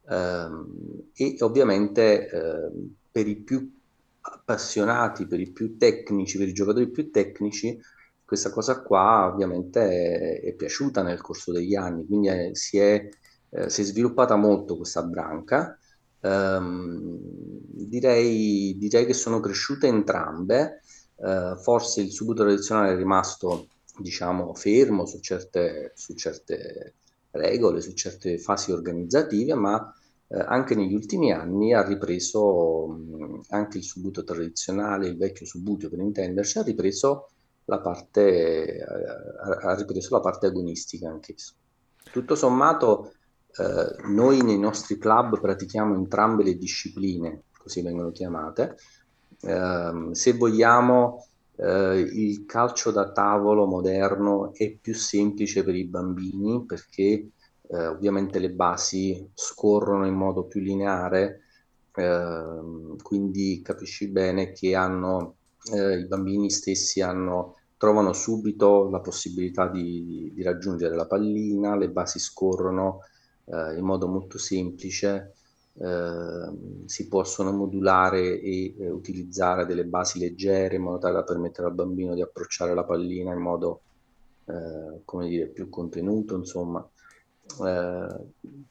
ehm, 0.09 1.11
e 1.15 1.37
ovviamente 1.41 2.29
eh, 2.29 2.71
per 3.11 3.27
i 3.27 3.37
più 3.37 3.73
appassionati, 4.21 5.27
per 5.27 5.41
i 5.41 5.51
più 5.51 5.77
tecnici, 5.77 6.39
per 6.39 6.49
i 6.49 6.53
giocatori 6.53 6.91
più 6.91 7.11
tecnici, 7.11 7.79
questa 8.25 8.51
cosa 8.51 8.83
qua 8.83 9.31
ovviamente 9.33 9.81
è, 9.81 10.41
è 10.43 10.53
piaciuta 10.53 11.03
nel 11.03 11.21
corso 11.21 11.51
degli 11.51 11.75
anni, 11.75 12.05
quindi 12.07 12.29
è, 12.29 12.51
si, 12.53 12.79
è, 12.79 13.09
eh, 13.51 13.71
si, 13.71 13.81
è, 13.81 13.85
sviluppata 13.85 14.37
molto 14.37 14.77
questa 14.77 15.03
branca. 15.03 15.79
Um, 16.21 17.17
direi, 17.71 18.77
direi, 18.77 19.07
che 19.07 19.15
sono 19.15 19.41
cresciute 19.41 19.87
entrambe, 19.87 20.83
uh, 21.19 21.57
forse 21.57 22.01
il 22.01 22.11
subito 22.11 22.43
tradizionale 22.43 22.93
è 22.93 22.97
rimasto 22.97 23.69
diciamo 23.99 24.55
fermo 24.55 25.07
su 25.07 25.21
certe, 25.21 25.93
su 25.95 26.15
certe 26.15 26.95
regole, 27.33 27.81
su 27.81 27.93
certe 27.93 28.39
fasi 28.39 28.73
organizzative, 28.73 29.55
ma 29.55 29.93
eh, 30.29 30.39
anche 30.39 30.75
negli 30.75 30.95
ultimi 30.95 31.33
anni 31.33 31.73
ha 31.73 31.83
ripreso 31.83 32.87
mh, 32.87 33.41
anche 33.49 33.79
il 33.79 33.85
subuto 33.85 34.25
tradizionale, 34.25 35.09
il 35.09 35.17
vecchio 35.17 35.47
subuteo 35.47 35.89
per 35.89 36.01
intenderci, 36.01 36.59
ha 36.59 36.63
ripreso 36.63 37.31
la 37.65 37.81
parte, 37.81 38.77
eh, 38.77 38.83
ha 38.83 39.75
ripreso 39.75 40.15
la 40.15 40.21
parte 40.21 40.47
agonistica 40.47 41.09
anch'esso. 41.09 41.55
Tutto 42.11 42.35
sommato, 42.35 43.13
eh, 43.57 44.09
noi 44.09 44.43
nei 44.43 44.59
nostri 44.59 44.99
club 44.99 45.41
pratichiamo 45.41 45.95
entrambe 45.95 46.43
le 46.45 46.57
discipline, 46.57 47.45
così 47.57 47.83
vengono 47.83 48.11
chiamate. 48.11 48.77
Ehm, 49.43 50.13
se 50.13 50.33
vogliamo, 50.33 51.27
eh, 51.57 51.99
il 51.99 52.45
calcio 52.47 52.91
da 52.91 53.11
tavolo 53.13 53.67
moderno 53.67 54.53
è 54.55 54.71
più 54.71 54.95
semplice 54.95 55.65
per 55.65 55.75
i 55.75 55.85
bambini 55.85 56.65
perché 56.65 57.31
eh, 57.71 57.87
ovviamente 57.87 58.39
le 58.39 58.51
basi 58.51 59.31
scorrono 59.35 60.07
in 60.07 60.15
modo 60.15 60.45
più 60.45 60.61
lineare, 60.61 61.43
eh, 61.95 62.97
quindi 63.03 63.61
capisci 63.63 64.09
bene 64.09 64.53
che 64.53 64.75
hanno, 64.75 65.37
eh, 65.73 65.99
i 65.99 66.07
bambini 66.07 66.51
stessi 66.51 67.01
hanno, 67.03 67.57
trovano 67.77 68.13
subito 68.13 68.89
la 68.89 69.01
possibilità 69.01 69.69
di, 69.69 70.33
di, 70.35 70.43
raggiungere 70.43 70.95
la 70.97 71.07
pallina, 71.07 71.77
le 71.77 71.91
basi 71.91 72.19
scorrono 72.19 73.01
eh, 73.45 73.77
in 73.77 73.85
modo 73.85 74.09
molto 74.09 74.39
semplice. 74.39 75.35
Uh, 75.79 76.87
si 76.87 77.07
possono 77.07 77.53
modulare 77.53 78.41
e 78.41 78.75
uh, 78.79 78.87
utilizzare 78.87 79.65
delle 79.65 79.85
basi 79.85 80.19
leggere 80.19 80.75
in 80.75 80.83
modo 80.83 80.99
tale 80.99 81.15
da 81.15 81.23
permettere 81.23 81.69
al 81.69 81.75
bambino 81.75 82.15
di 82.15 82.21
approcciare 82.21 82.75
la 82.75 82.83
pallina 82.83 83.33
in 83.33 83.39
modo 83.39 83.83
uh, 84.47 85.03
come 85.05 85.29
dire, 85.29 85.47
più 85.47 85.69
contenuto, 85.69 86.35
insomma. 86.35 86.85
Eh, 87.65 88.17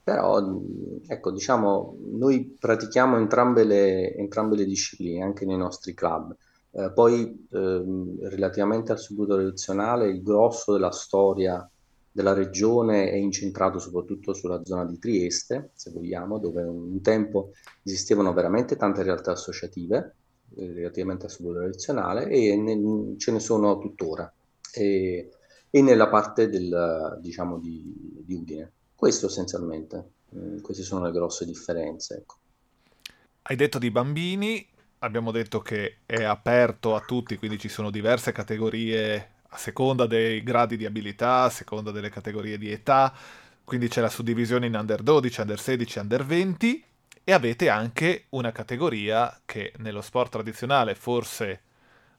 però 0.04 0.62
ecco 1.08 1.32
diciamo 1.32 1.98
noi 2.12 2.56
pratichiamo 2.60 3.18
entrambe 3.18 3.64
le, 3.64 4.14
entrambe 4.14 4.56
le 4.56 4.66
discipline 4.66 5.24
anche 5.24 5.46
nei 5.46 5.58
nostri 5.58 5.96
club 5.96 6.34
eh, 6.72 6.92
poi 6.94 7.48
ehm, 7.52 8.28
relativamente 8.30 8.92
al 8.92 9.00
subito 9.00 9.34
tradizionale 9.34 10.08
il 10.08 10.22
grosso 10.22 10.74
della 10.74 10.92
storia 10.92 11.68
della 12.18 12.34
regione 12.34 13.12
è 13.12 13.16
incentrato 13.16 13.78
soprattutto 13.78 14.34
sulla 14.34 14.64
zona 14.64 14.86
di 14.86 14.98
Trieste 14.98 15.70
se 15.76 15.92
vogliamo 15.92 16.40
dove 16.40 16.64
un 16.64 17.00
tempo 17.00 17.52
esistevano 17.84 18.34
veramente 18.34 18.76
tante 18.76 19.04
realtà 19.04 19.34
associative 19.34 20.16
eh, 20.56 20.74
relativamente 20.74 21.26
al 21.26 21.32
subito 21.32 21.60
tradizionale 21.60 22.28
e 22.28 22.58
ne, 22.58 23.18
ce 23.18 23.32
ne 23.32 23.40
sono 23.40 23.78
tuttora 23.78 24.34
e, 24.74 25.30
e 25.70 25.82
nella 25.84 26.08
parte 26.08 26.50
del, 26.50 27.20
diciamo, 27.22 27.60
di, 27.60 27.94
di 28.26 28.34
Udine. 28.34 28.72
Questo 28.96 29.28
essenzialmente, 29.28 30.14
mm, 30.36 30.62
queste 30.62 30.82
sono 30.82 31.06
le 31.06 31.12
grosse 31.12 31.46
differenze. 31.46 32.16
Ecco. 32.16 32.36
Hai 33.44 33.56
detto 33.56 33.78
di 33.78 33.92
bambini, 33.92 34.68
abbiamo 35.00 35.30
detto 35.30 35.60
che 35.60 35.98
è 36.08 36.24
aperto 36.24 36.96
a 36.96 37.02
tutti, 37.02 37.38
quindi 37.38 37.60
ci 37.60 37.70
sono 37.70 37.92
diverse 37.92 38.32
categorie 38.32 39.36
a 39.50 39.58
seconda 39.58 40.06
dei 40.06 40.44
gradi 40.44 40.78
di 40.78 40.86
abilità, 40.86 41.44
a 41.44 41.50
seconda 41.50 41.92
delle 41.92 42.10
categorie 42.10 42.58
di 42.58 42.72
età, 42.72 43.14
quindi 43.64 43.88
c'è 43.88 44.02
la 44.02 44.10
suddivisione 44.10 44.68
in 44.68 44.76
under 44.76 45.02
12, 45.02 45.42
under 45.42 45.60
16, 45.60 46.00
under 46.00 46.26
20 46.26 46.84
e 47.24 47.32
avete 47.34 47.70
anche 47.70 48.26
una 48.30 48.52
categoria 48.52 49.42
che 49.46 49.74
nello 49.78 50.02
sport 50.02 50.32
tradizionale 50.32 50.96
forse 50.96 51.62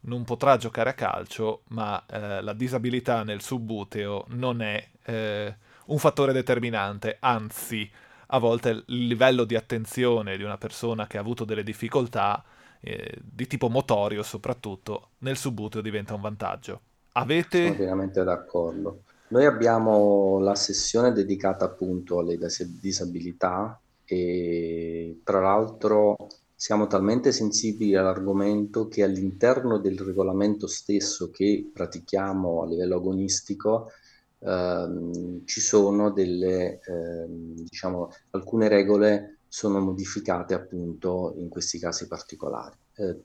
non 0.00 0.24
potrà 0.24 0.56
giocare 0.56 0.90
a 0.90 0.94
calcio, 0.94 1.62
ma 1.68 2.04
eh, 2.06 2.40
la 2.42 2.52
disabilità 2.52 3.22
nel 3.22 3.40
subbuteo 3.40 4.26
non 4.28 4.60
è 4.60 4.86
eh, 5.04 5.56
un 5.86 5.98
fattore 5.98 6.32
determinante, 6.32 7.16
anzi 7.20 7.90
a 8.26 8.38
volte 8.38 8.84
il 8.86 9.06
livello 9.06 9.44
di 9.44 9.56
attenzione 9.56 10.36
di 10.36 10.42
una 10.42 10.58
persona 10.58 11.06
che 11.06 11.16
ha 11.16 11.20
avuto 11.20 11.44
delle 11.44 11.62
difficoltà 11.62 12.44
eh, 12.80 13.18
di 13.20 13.46
tipo 13.46 13.68
motorio 13.68 14.22
soprattutto 14.22 15.10
nel 15.18 15.36
subbuteo 15.36 15.80
diventa 15.80 16.14
un 16.14 16.20
vantaggio. 16.20 16.80
Avete... 17.18 17.64
Sono 17.64 17.76
pienamente 17.76 18.24
d'accordo. 18.24 19.02
Noi 19.28 19.44
abbiamo 19.44 20.38
la 20.38 20.54
sessione 20.54 21.12
dedicata 21.12 21.66
appunto 21.66 22.18
alle 22.18 22.38
disabilità 22.80 23.78
e 24.04 25.20
tra 25.22 25.40
l'altro 25.40 26.16
siamo 26.54 26.86
talmente 26.86 27.30
sensibili 27.30 27.94
all'argomento 27.94 28.88
che 28.88 29.02
all'interno 29.02 29.78
del 29.78 29.98
regolamento 29.98 30.66
stesso 30.66 31.30
che 31.30 31.68
pratichiamo 31.72 32.62
a 32.62 32.66
livello 32.66 32.96
agonistico 32.96 33.90
ehm, 34.38 35.44
ci 35.44 35.60
sono 35.60 36.10
delle, 36.10 36.80
ehm, 36.84 37.54
diciamo, 37.54 38.10
alcune 38.30 38.68
regole 38.68 39.38
sono 39.48 39.80
modificate 39.80 40.54
appunto 40.54 41.34
in 41.38 41.48
questi 41.48 41.78
casi 41.78 42.06
particolari. 42.06 42.76
Eh, 42.94 43.22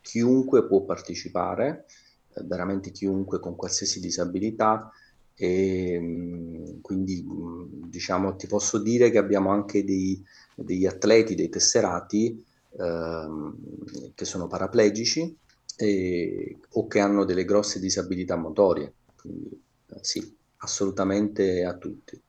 chiunque 0.00 0.66
può 0.66 0.82
partecipare, 0.82 1.86
veramente 2.44 2.90
chiunque 2.90 3.40
con 3.40 3.56
qualsiasi 3.56 4.00
disabilità, 4.00 4.90
e 5.34 6.78
quindi 6.80 7.26
diciamo 7.88 8.36
ti 8.36 8.46
posso 8.46 8.78
dire 8.78 9.10
che 9.10 9.18
abbiamo 9.18 9.50
anche 9.50 9.84
dei, 9.84 10.22
degli 10.54 10.86
atleti, 10.86 11.34
dei 11.34 11.50
tesserati 11.50 12.42
ehm, 12.78 13.56
che 14.14 14.24
sono 14.24 14.46
paraplegici 14.46 15.36
e, 15.76 16.58
o 16.70 16.86
che 16.86 17.00
hanno 17.00 17.24
delle 17.24 17.44
grosse 17.44 17.80
disabilità 17.80 18.36
motorie. 18.36 18.94
Quindi, 19.20 19.60
eh, 19.88 19.98
sì, 20.00 20.36
assolutamente 20.58 21.64
a 21.64 21.74
tutti. 21.74 22.20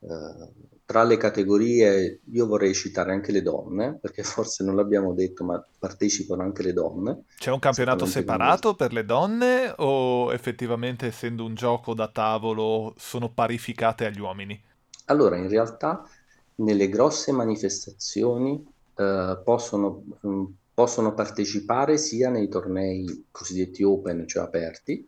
Uh, 0.00 0.50
tra 0.88 1.02
le 1.02 1.18
categorie 1.18 2.20
io 2.32 2.46
vorrei 2.46 2.72
citare 2.72 3.12
anche 3.12 3.30
le 3.30 3.42
donne, 3.42 3.98
perché 4.00 4.22
forse 4.22 4.64
non 4.64 4.74
l'abbiamo 4.74 5.12
detto, 5.12 5.44
ma 5.44 5.62
partecipano 5.78 6.40
anche 6.40 6.62
le 6.62 6.72
donne. 6.72 7.24
C'è 7.36 7.50
un 7.50 7.58
campionato 7.58 8.06
separato 8.06 8.74
per 8.74 8.94
le 8.94 9.04
donne 9.04 9.74
o 9.76 10.32
effettivamente 10.32 11.04
essendo 11.04 11.44
un 11.44 11.54
gioco 11.54 11.92
da 11.92 12.08
tavolo 12.08 12.94
sono 12.96 13.28
parificate 13.28 14.06
agli 14.06 14.18
uomini? 14.18 14.58
Allora, 15.04 15.36
in 15.36 15.50
realtà 15.50 16.08
nelle 16.54 16.88
grosse 16.88 17.32
manifestazioni 17.32 18.52
uh, 18.52 19.42
possono, 19.44 20.04
um, 20.22 20.50
possono 20.72 21.12
partecipare 21.12 21.98
sia 21.98 22.30
nei 22.30 22.48
tornei 22.48 23.26
cosiddetti 23.30 23.82
open, 23.82 24.26
cioè 24.26 24.44
aperti, 24.44 25.06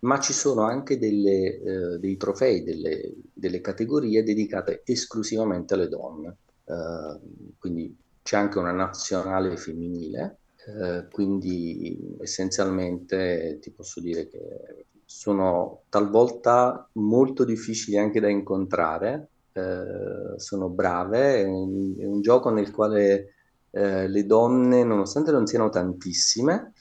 ma 0.00 0.20
ci 0.20 0.32
sono 0.32 0.62
anche 0.62 0.98
delle, 0.98 1.60
eh, 1.60 1.98
dei 1.98 2.16
trofei, 2.16 2.62
delle, 2.62 3.14
delle, 3.32 3.60
categorie 3.60 4.22
dedicate 4.22 4.82
esclusivamente 4.84 5.74
alle 5.74 5.88
donne. 5.88 6.36
Uh, 6.64 7.18
quindi 7.58 7.96
c'è 8.22 8.36
anche 8.36 8.58
una 8.58 8.72
nazionale 8.72 9.56
femminile, 9.56 10.38
uh, 10.66 11.08
quindi 11.10 12.16
essenzialmente 12.20 13.58
ti 13.60 13.70
posso 13.70 14.00
dire 14.00 14.28
che 14.28 14.84
sono 15.06 15.84
talvolta 15.88 16.86
molto 16.92 17.44
difficili 17.44 17.96
anche 17.96 18.20
da 18.20 18.28
incontrare, 18.28 19.28
uh, 19.54 20.36
sono 20.36 20.68
brave, 20.68 21.40
è 21.40 21.44
un, 21.44 21.94
è 21.98 22.04
un, 22.04 22.20
gioco 22.20 22.50
nel 22.50 22.70
quale 22.70 23.32
le 23.70 24.24
donne, 24.26 24.82
nonostante 24.82 25.30
non 25.30 25.46
siano 25.46 25.68
tantissime, 25.68 26.72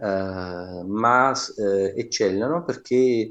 eh, 0.00 0.82
ma 0.86 1.32
eh, 1.58 1.92
eccellano 1.96 2.64
perché 2.64 3.30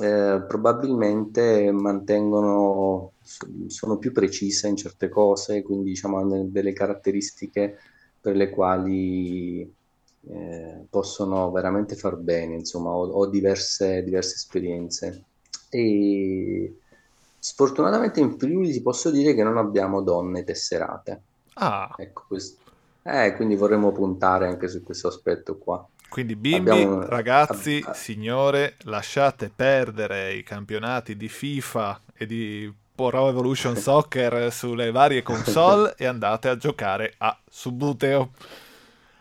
eh, 0.00 0.44
probabilmente 0.46 1.70
mantengono, 1.70 3.12
sono 3.66 3.98
più 3.98 4.12
precise 4.12 4.68
in 4.68 4.76
certe 4.76 5.08
cose, 5.08 5.62
quindi 5.62 5.90
diciamo 5.90 6.18
hanno 6.18 6.44
delle 6.44 6.72
caratteristiche 6.72 7.78
per 8.20 8.36
le 8.36 8.50
quali 8.50 9.70
eh, 10.30 10.86
possono 10.88 11.50
veramente 11.50 11.94
far 11.94 12.16
bene, 12.16 12.54
insomma, 12.54 12.90
ho, 12.90 13.06
ho 13.06 13.26
diverse, 13.26 14.02
diverse 14.02 14.34
esperienze. 14.34 15.24
E 15.70 16.76
sfortunatamente 17.38 18.20
in 18.20 18.38
Friuli 18.38 18.72
ti 18.72 18.82
posso 18.82 19.10
dire 19.10 19.34
che 19.34 19.42
non 19.42 19.58
abbiamo 19.58 20.02
donne 20.02 20.44
tesserate. 20.44 21.22
Ah. 21.54 21.94
Ecco, 21.96 22.24
questo. 22.28 22.62
Eh, 23.02 23.34
quindi 23.36 23.56
vorremmo 23.56 23.92
puntare 23.92 24.46
anche 24.46 24.68
su 24.68 24.82
questo 24.82 25.08
aspetto 25.08 25.56
qua. 25.56 25.86
Quindi 26.08 26.36
bimbi, 26.36 26.70
Abbiamo... 26.70 27.02
ragazzi, 27.04 27.84
signore, 27.92 28.76
lasciate 28.84 29.50
perdere 29.54 30.34
i 30.34 30.42
campionati 30.42 31.16
di 31.16 31.28
FIFA 31.28 32.00
e 32.14 32.26
di 32.26 32.72
Pro 32.94 33.28
Evolution 33.28 33.76
Soccer 33.78 34.50
sulle 34.52 34.90
varie 34.90 35.22
console 35.22 35.94
e 35.98 36.06
andate 36.06 36.48
a 36.48 36.56
giocare 36.56 37.14
a 37.18 37.38
Subuteo. 37.48 38.30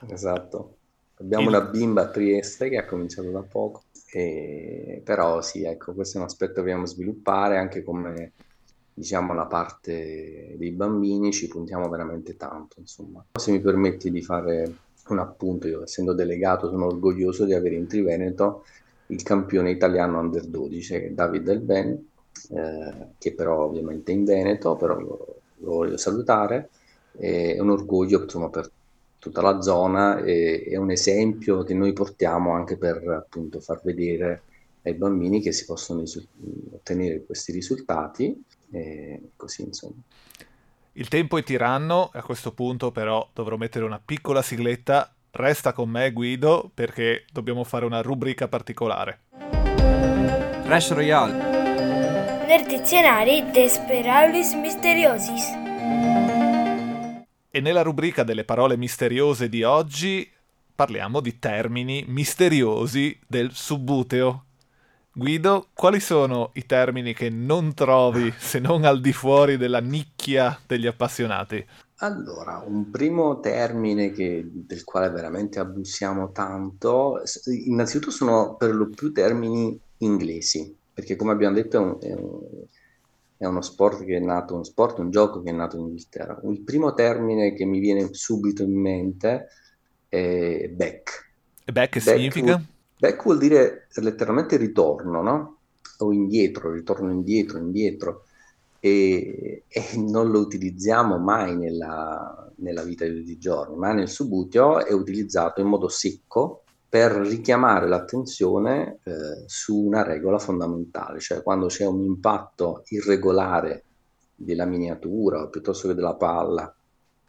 Esatto. 0.08 0.76
Abbiamo 1.19 1.43
il... 1.43 1.50
una 1.50 1.62
bimba 1.62 2.04
a 2.04 2.10
Trieste 2.10 2.69
che 2.69 2.78
ha 2.78 2.86
cominciato 2.86 3.30
da 3.32 3.41
poco, 3.41 3.84
e... 4.12 5.02
però 5.04 5.41
sì, 5.41 5.63
ecco, 5.63 5.93
questo 5.93 6.17
è 6.17 6.21
un 6.21 6.28
aspetto 6.28 6.54
che 6.54 6.60
dobbiamo 6.62 6.86
sviluppare 6.86 7.58
anche 7.58 7.84
come 7.84 8.32
diciamo 8.97 9.36
la 9.36 9.45
parte 9.45 10.56
dei 10.58 10.71
bambini 10.71 11.32
ci 11.32 11.47
puntiamo 11.47 11.88
veramente 11.88 12.36
tanto 12.36 12.80
insomma 12.80 13.23
se 13.34 13.52
mi 13.52 13.60
permetti 13.60 14.10
di 14.10 14.23
fare 14.23 14.76
un 15.13 15.20
appunto 15.20 15.67
io 15.67 15.84
essendo 15.84 16.13
delegato 16.13 16.70
sono 16.70 16.86
orgoglioso 16.88 17.46
di 17.46 17.54
avere 17.54 17.76
in 17.76 17.88
Triveneto 17.88 18.65
il 19.08 19.24
campione 19.24 19.72
italiano 19.72 20.20
under 20.20 20.46
12 20.46 21.13
David 21.13 21.43
Del 21.43 21.60
Ben 21.60 22.08
eh, 22.50 23.08
che 23.17 23.34
però 23.34 23.65
ovviamente 23.65 24.12
è 24.12 24.15
in 24.15 24.26
Veneto 24.26 24.76
però 24.76 25.00
lo, 25.00 25.41
lo 25.58 25.72
voglio 25.72 25.98
salutare 25.98 26.70
è 27.17 27.60
un 27.60 27.72
orgoglio 27.72 28.22
insomma, 28.22 28.50
per 28.50 28.70
tutta 29.17 29.41
la 29.41 29.62
zona 29.62 30.24
e 30.24 30.63
è 30.70 30.76
un 30.76 30.91
esempio 30.91 31.63
che 31.63 31.74
noi 31.74 31.93
portiamo 31.93 32.54
anche 32.54 32.78
per 32.78 33.08
appunto 33.10 33.60
far 33.60 33.82
vedere 33.84 34.43
ai 34.84 34.93
bambini 34.93 35.41
che 35.41 35.52
si 35.52 35.65
possono 35.65 36.02
risu- 36.02 36.28
ottenere 36.72 37.24
questi 37.26 37.52
risultati 37.52 38.43
e 38.72 39.32
così 39.36 39.63
insomma. 39.63 39.96
Il 41.00 41.10
tempo 41.10 41.38
è 41.38 41.44
tiranno, 41.44 42.10
a 42.12 42.24
questo 42.24 42.54
punto 42.54 42.92
però 42.92 43.30
dovrò 43.32 43.56
mettere 43.56 43.86
una 43.86 44.02
piccola 44.04 44.42
sigletta. 44.42 45.14
Resta 45.30 45.72
con 45.72 45.90
me 45.92 46.12
Guido 46.12 46.72
perché 46.74 47.24
dobbiamo 47.32 47.64
fare 47.64 47.86
una 47.86 48.02
rubrica 48.02 48.48
particolare. 48.48 49.20
Crash 50.64 50.94
Royale. 50.94 52.48
Nel 52.48 52.66
dizionario 52.66 53.46
Desperalis 53.52 54.54
Mysteriosis. 54.54 55.52
E 57.52 57.62
nella 57.62 57.84
rubrica 57.84 58.24
delle 58.24 58.44
parole 58.44 58.76
misteriose 58.76 59.50
di 59.50 59.62
oggi 59.62 60.28
parliamo 60.74 61.20
di 61.20 61.38
termini 61.38 62.06
misteriosi 62.08 63.20
del 63.28 63.52
subbuteo. 63.54 64.46
Guido, 65.18 65.70
quali 65.74 66.00
sono 66.00 66.52
i 66.54 66.68
termini 66.68 67.16
che 67.16 67.32
non 67.32 67.74
trovi 67.74 68.32
se 68.38 68.60
non 68.60 68.86
al 68.86 69.02
di 69.02 69.12
fuori 69.12 69.58
della 69.58 69.80
nicchia 69.80 70.60
degli 70.68 70.86
appassionati? 70.86 71.66
Allora, 72.02 72.64
un 72.64 72.92
primo 72.92 73.40
termine 73.40 74.12
che, 74.12 74.48
del 74.48 74.84
quale 74.84 75.10
veramente 75.10 75.58
abusiamo 75.58 76.32
tanto, 76.32 77.24
innanzitutto 77.66 78.12
sono 78.12 78.58
per 78.58 78.76
lo 78.76 78.90
più 78.90 79.12
termini 79.12 79.76
inglesi, 79.98 80.78
perché 80.94 81.16
come 81.16 81.32
abbiamo 81.32 81.56
detto 81.56 81.78
è, 81.78 81.80
un, 81.80 81.98
è, 82.00 82.14
un, 82.14 82.40
è 83.38 83.46
uno 83.48 83.62
sport 83.62 84.06
che 84.06 84.18
è 84.18 84.20
nato, 84.20 84.54
un 84.54 84.66
sport, 84.66 85.00
un 85.00 85.10
gioco 85.10 85.42
che 85.42 85.50
è 85.50 85.54
nato 85.54 85.78
in 85.78 85.86
Inghilterra. 85.88 86.40
Il 86.44 86.62
primo 86.62 86.94
termine 86.94 87.54
che 87.54 87.66
mi 87.66 87.80
viene 87.80 88.10
subito 88.12 88.62
in 88.62 88.80
mente 88.80 89.48
è 90.10 90.70
back. 90.72 91.32
E 91.66 91.72
back, 91.72 91.94
back 91.94 92.02
significa? 92.02 92.58
Back 92.58 92.76
vuol 93.24 93.38
dire 93.38 93.88
letteralmente 93.96 94.58
ritorno, 94.58 95.22
no? 95.22 95.58
O 96.00 96.12
indietro, 96.12 96.72
ritorno 96.72 97.12
indietro, 97.12 97.58
indietro. 97.58 98.24
E, 98.80 99.64
e 99.68 99.84
non 99.98 100.30
lo 100.30 100.40
utilizziamo 100.40 101.18
mai 101.18 101.58
nella, 101.58 102.52
nella, 102.58 102.84
vita 102.84 103.06
di 103.06 103.20
tutti 103.20 103.32
i 103.32 103.40
giorni, 103.40 103.76
ma 103.76 103.92
nel 103.92 104.08
subuteo 104.08 104.86
è 104.86 104.94
utilizzato 104.94 105.62
in 105.62 105.68
modo 105.68 105.88
secco 105.90 106.64
per 106.88 107.12
richiamare 107.12 107.88
l'attenzione 107.88 109.00
eh, 109.04 109.44
su 109.46 109.76
una 109.76 110.04
regola 110.04 110.40
fondamentale, 110.40 111.20
cioè 111.20 111.42
quando 111.42 111.68
c'è 111.68 111.86
un 111.86 112.02
impatto 112.02 112.84
irregolare 112.90 113.84
della 114.36 114.66
miniatura 114.66 115.42
o 115.42 115.50
piuttosto 115.50 115.88
che 115.88 115.96
della 115.96 116.16
palla 116.16 116.74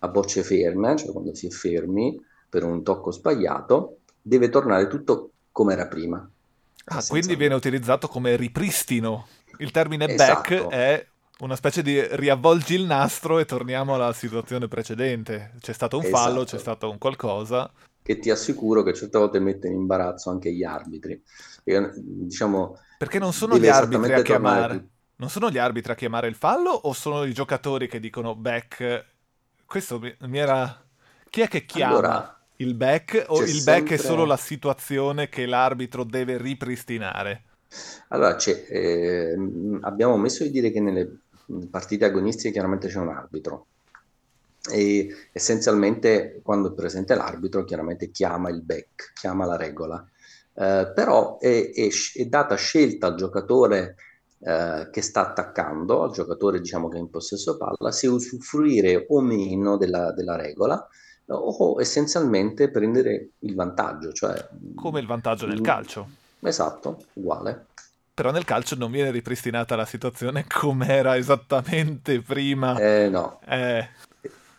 a 0.00 0.09
bocce 0.09 0.42
ferme, 0.42 0.96
cioè 0.96 1.11
quando 1.11 1.35
si 1.35 1.46
è 1.46 1.50
fermi 1.50 2.20
per 2.48 2.62
un 2.62 2.83
tocco 2.83 3.11
sbagliato, 3.11 3.98
deve 4.22 4.48
tornare 4.48 4.87
tutto 4.87 5.33
come 5.58 5.72
era 5.72 5.88
prima. 5.88 6.30
Ah, 6.84 7.04
quindi 7.08 7.34
viene 7.34 7.56
utilizzato 7.56 8.06
come 8.06 8.36
ripristino. 8.36 9.26
Il 9.58 9.72
termine 9.72 10.06
esatto. 10.06 10.34
back 10.34 10.68
è 10.68 11.06
una 11.40 11.56
specie 11.56 11.82
di 11.82 12.00
riavvolgi 12.14 12.76
il 12.76 12.84
nastro 12.84 13.40
e 13.40 13.44
torniamo 13.44 13.94
alla 13.96 14.12
situazione 14.12 14.68
precedente. 14.68 15.54
C'è 15.58 15.72
stato 15.72 15.98
un 15.98 16.04
esatto. 16.04 16.22
fallo, 16.22 16.44
c'è 16.44 16.58
stato 16.58 16.88
un 16.88 16.98
qualcosa. 16.98 17.68
Che 18.00 18.18
ti 18.20 18.30
assicuro 18.30 18.84
che 18.84 18.94
certe 18.94 19.18
volte 19.18 19.40
mette 19.40 19.66
in 19.66 19.74
imbarazzo 19.74 20.30
anche 20.30 20.52
gli 20.52 20.62
arbitri. 20.62 21.20
E, 21.64 21.90
diciamo, 21.96 22.78
Perché 22.96 23.18
non 23.18 23.32
sono 23.32 23.58
gli 23.58 23.66
arbitri 23.66 24.12
a 24.12 24.22
chiamare. 24.22 24.86
Non 25.16 25.28
sono 25.28 25.50
gli 25.50 25.58
arbitri 25.58 25.90
a 25.90 25.96
chiamare 25.96 26.28
il 26.28 26.36
fallo 26.36 26.70
o 26.70 26.92
sono 26.92 27.24
i 27.24 27.34
giocatori 27.34 27.88
che 27.88 27.98
dicono 27.98 28.36
back? 28.36 29.06
Questo 29.66 29.98
mi, 29.98 30.14
mi 30.20 30.38
era. 30.38 30.84
Chi 31.28 31.40
è 31.40 31.48
che 31.48 31.64
chiama? 31.64 31.92
Allora, 31.94 32.38
il 32.60 32.74
back 32.74 33.24
o 33.28 33.42
il 33.42 33.48
sempre... 33.48 33.80
back 33.80 33.92
è 33.92 33.96
solo 33.96 34.24
la 34.24 34.36
situazione 34.36 35.28
che 35.28 35.46
l'arbitro 35.46 36.04
deve 36.04 36.38
ripristinare? 36.38 37.42
Allora, 38.08 38.36
eh, 38.36 39.36
abbiamo 39.82 40.14
omesso 40.14 40.42
di 40.44 40.50
dire 40.50 40.70
che 40.70 40.80
nelle 40.80 41.20
partite 41.70 42.06
agonistiche 42.06 42.50
chiaramente 42.50 42.88
c'è 42.88 42.98
un 42.98 43.08
arbitro 43.08 43.66
e 44.70 45.14
essenzialmente 45.32 46.40
quando 46.42 46.70
è 46.70 46.74
presente 46.74 47.14
l'arbitro 47.14 47.64
chiaramente 47.64 48.10
chiama 48.10 48.50
il 48.50 48.62
back, 48.62 49.12
chiama 49.14 49.44
la 49.44 49.56
regola. 49.56 50.04
Eh, 50.54 50.90
però 50.94 51.38
è, 51.38 51.70
è, 51.72 51.88
è, 52.14 52.24
data 52.24 52.56
scelta 52.56 53.06
al 53.06 53.14
giocatore 53.14 53.94
eh, 54.40 54.88
che 54.90 55.02
sta 55.02 55.28
attaccando, 55.28 56.02
al 56.02 56.10
giocatore 56.10 56.60
diciamo 56.60 56.88
che 56.88 56.96
è 56.96 57.00
in 57.00 57.10
possesso 57.10 57.56
palla, 57.56 57.92
se 57.92 58.08
usufruire 58.08 59.06
o 59.08 59.20
meno 59.20 59.76
della, 59.76 60.12
della 60.12 60.36
regola 60.36 60.88
o 61.34 61.80
essenzialmente 61.80 62.70
prendere 62.70 63.30
il 63.40 63.54
vantaggio. 63.54 64.12
Cioè, 64.12 64.48
Come 64.74 65.00
il 65.00 65.06
vantaggio 65.06 65.46
nel 65.46 65.60
calcio. 65.60 66.08
Esatto, 66.40 67.04
uguale. 67.14 67.66
Però 68.14 68.32
nel 68.32 68.44
calcio 68.44 68.74
non 68.74 68.90
viene 68.90 69.10
ripristinata 69.10 69.76
la 69.76 69.84
situazione 69.84 70.44
come 70.52 70.88
era 70.88 71.16
esattamente 71.16 72.20
prima. 72.20 72.78
Eh 72.78 73.08
no. 73.08 73.40
Eh. 73.46 73.88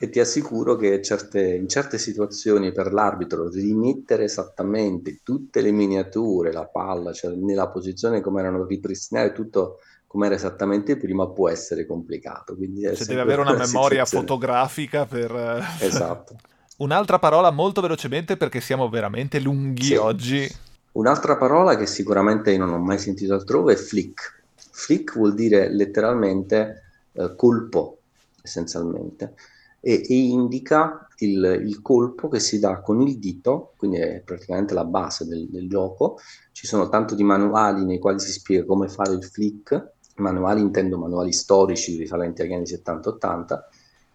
E 0.01 0.09
ti 0.09 0.21
assicuro 0.21 0.77
che 0.77 1.01
certe, 1.01 1.55
in 1.55 1.67
certe 1.67 1.97
situazioni 1.97 2.71
per 2.71 2.93
l'arbitro 2.93 3.49
rimettere 3.49 4.23
esattamente 4.23 5.19
tutte 5.23 5.59
le 5.59 5.71
miniature, 5.71 6.53
la 6.53 6.65
palla, 6.65 7.11
cioè 7.11 7.35
nella 7.35 7.67
posizione 7.67 8.21
come 8.21 8.39
erano 8.39 8.63
ripristinate 8.63 9.33
tutto 9.33 9.79
come 10.07 10.25
era 10.25 10.35
esattamente 10.35 10.97
prima 10.97 11.27
può 11.27 11.49
essere 11.49 11.85
complicato. 11.85 12.55
Quindi 12.55 12.81
cioè 12.81 13.05
deve 13.05 13.21
avere 13.21 13.41
una 13.41 13.51
memoria 13.51 14.05
situazione. 14.05 14.25
fotografica 14.25 15.05
per... 15.05 15.31
Eh, 15.31 15.85
esatto. 15.85 16.35
Un'altra 16.79 17.19
parola 17.19 17.51
molto 17.51 17.81
velocemente 17.81 18.37
perché 18.37 18.61
siamo 18.61 18.87
veramente 18.87 19.39
lunghi 19.39 19.83
sì. 19.83 19.95
oggi. 19.95 20.55
Un'altra 20.93 21.35
parola 21.35 21.75
che 21.75 21.85
sicuramente 21.85 22.51
io 22.51 22.59
non 22.59 22.71
ho 22.71 22.77
mai 22.77 22.97
sentito 22.97 23.33
altrove 23.33 23.73
è 23.73 23.75
flick. 23.75 24.43
Flick 24.55 25.15
vuol 25.15 25.33
dire 25.33 25.69
letteralmente 25.69 26.83
eh, 27.11 27.35
colpo, 27.35 27.97
essenzialmente, 28.41 29.33
e, 29.81 30.05
e 30.07 30.15
indica 30.15 31.05
il, 31.17 31.63
il, 31.65 31.81
colpo 31.81 32.29
che 32.29 32.39
si 32.39 32.59
dà 32.59 32.79
con 32.79 33.01
il 33.01 33.19
dito, 33.19 33.73
quindi 33.75 33.97
è 33.97 34.21
praticamente 34.23 34.73
la 34.73 34.85
base 34.85 35.25
del, 35.25 35.49
del 35.49 35.67
gioco. 35.67 36.19
Ci 36.53 36.65
sono 36.65 36.87
tanto 36.87 37.13
di 37.13 37.23
manuali 37.23 37.83
nei 37.83 37.99
quali 37.99 38.19
si 38.19 38.31
spiega 38.31 38.65
come 38.65 38.87
fare 38.87 39.11
il 39.11 39.23
flick, 39.23 39.95
manuali 40.15 40.61
intendo 40.61 40.97
manuali 40.97 41.33
storici 41.33 41.97
risalenti 41.97 42.41
agli 42.41 42.53
anni 42.53 42.63
70-80, 42.63 43.59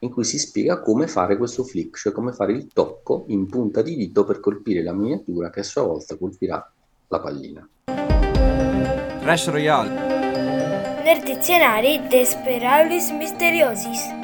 in 0.05 0.11
cui 0.11 0.25
si 0.25 0.39
spiega 0.39 0.81
come 0.81 1.09
fare 1.09 1.37
questo 1.37 1.65
flick, 1.65 1.99
cioè 1.99 2.13
come 2.13 2.33
fare 2.33 2.53
il 2.53 2.69
tocco 2.73 3.25
in 3.29 3.47
punta 3.49 3.83
di 3.83 3.97
dito 3.97 4.25
per 4.25 4.39
colpire 4.39 4.83
la 4.83 4.93
miniatura 4.93 5.51
che 5.51 5.61
a 5.61 5.65
sua 5.65 5.83
volta 5.83 6.17
colpirà 6.17 6.73
la 7.09 7.21
pallina. 7.21 7.69
Crash 9.21 9.49
Royale. 9.49 11.03
Nel 11.03 11.23
dizionario 11.23 12.07
Desperalis 12.09 13.11
Mysteriosis. 13.11 14.23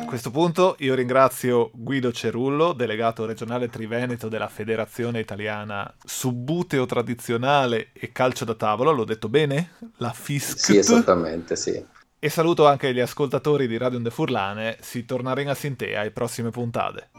A 0.00 0.04
questo 0.06 0.30
punto 0.30 0.76
io 0.78 0.94
ringrazio 0.94 1.70
Guido 1.72 2.12
Cerullo, 2.12 2.72
delegato 2.72 3.24
regionale 3.24 3.68
triveneto 3.68 4.28
della 4.28 4.48
Federazione 4.48 5.20
Italiana 5.20 5.92
Subbuteo 6.04 6.86
Tradizionale 6.86 7.88
e 7.92 8.12
Calcio 8.12 8.44
da 8.44 8.54
Tavola, 8.54 8.92
l'ho 8.92 9.04
detto 9.04 9.28
bene? 9.28 9.70
La 9.96 10.12
FISC? 10.12 10.58
Sì, 10.58 10.76
esattamente, 10.76 11.56
sì. 11.56 11.84
E 12.24 12.30
saluto 12.30 12.66
anche 12.66 12.94
gli 12.94 13.00
ascoltatori 13.00 13.66
di 13.66 13.76
Radio 13.76 13.98
De 13.98 14.08
Furlane, 14.08 14.78
si 14.80 15.04
tornerà 15.04 15.50
a 15.50 15.54
Sintea 15.54 16.00
ai 16.00 16.10
prossime 16.10 16.48
puntate. 16.48 17.10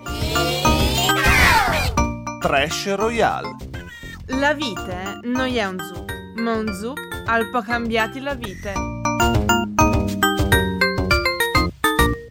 Trash 2.39 2.95
Royale 2.95 3.55
La 4.29 4.55
vite 4.55 5.19
non 5.25 5.55
è 5.55 5.63
un 5.63 5.77
zouk, 5.77 6.11
ma 6.37 6.53
un 6.53 6.73
zouk 6.73 7.21
al 7.27 7.51
po' 7.51 7.61
cambiati 7.61 8.19
la 8.19 8.33
vite. 8.33 8.94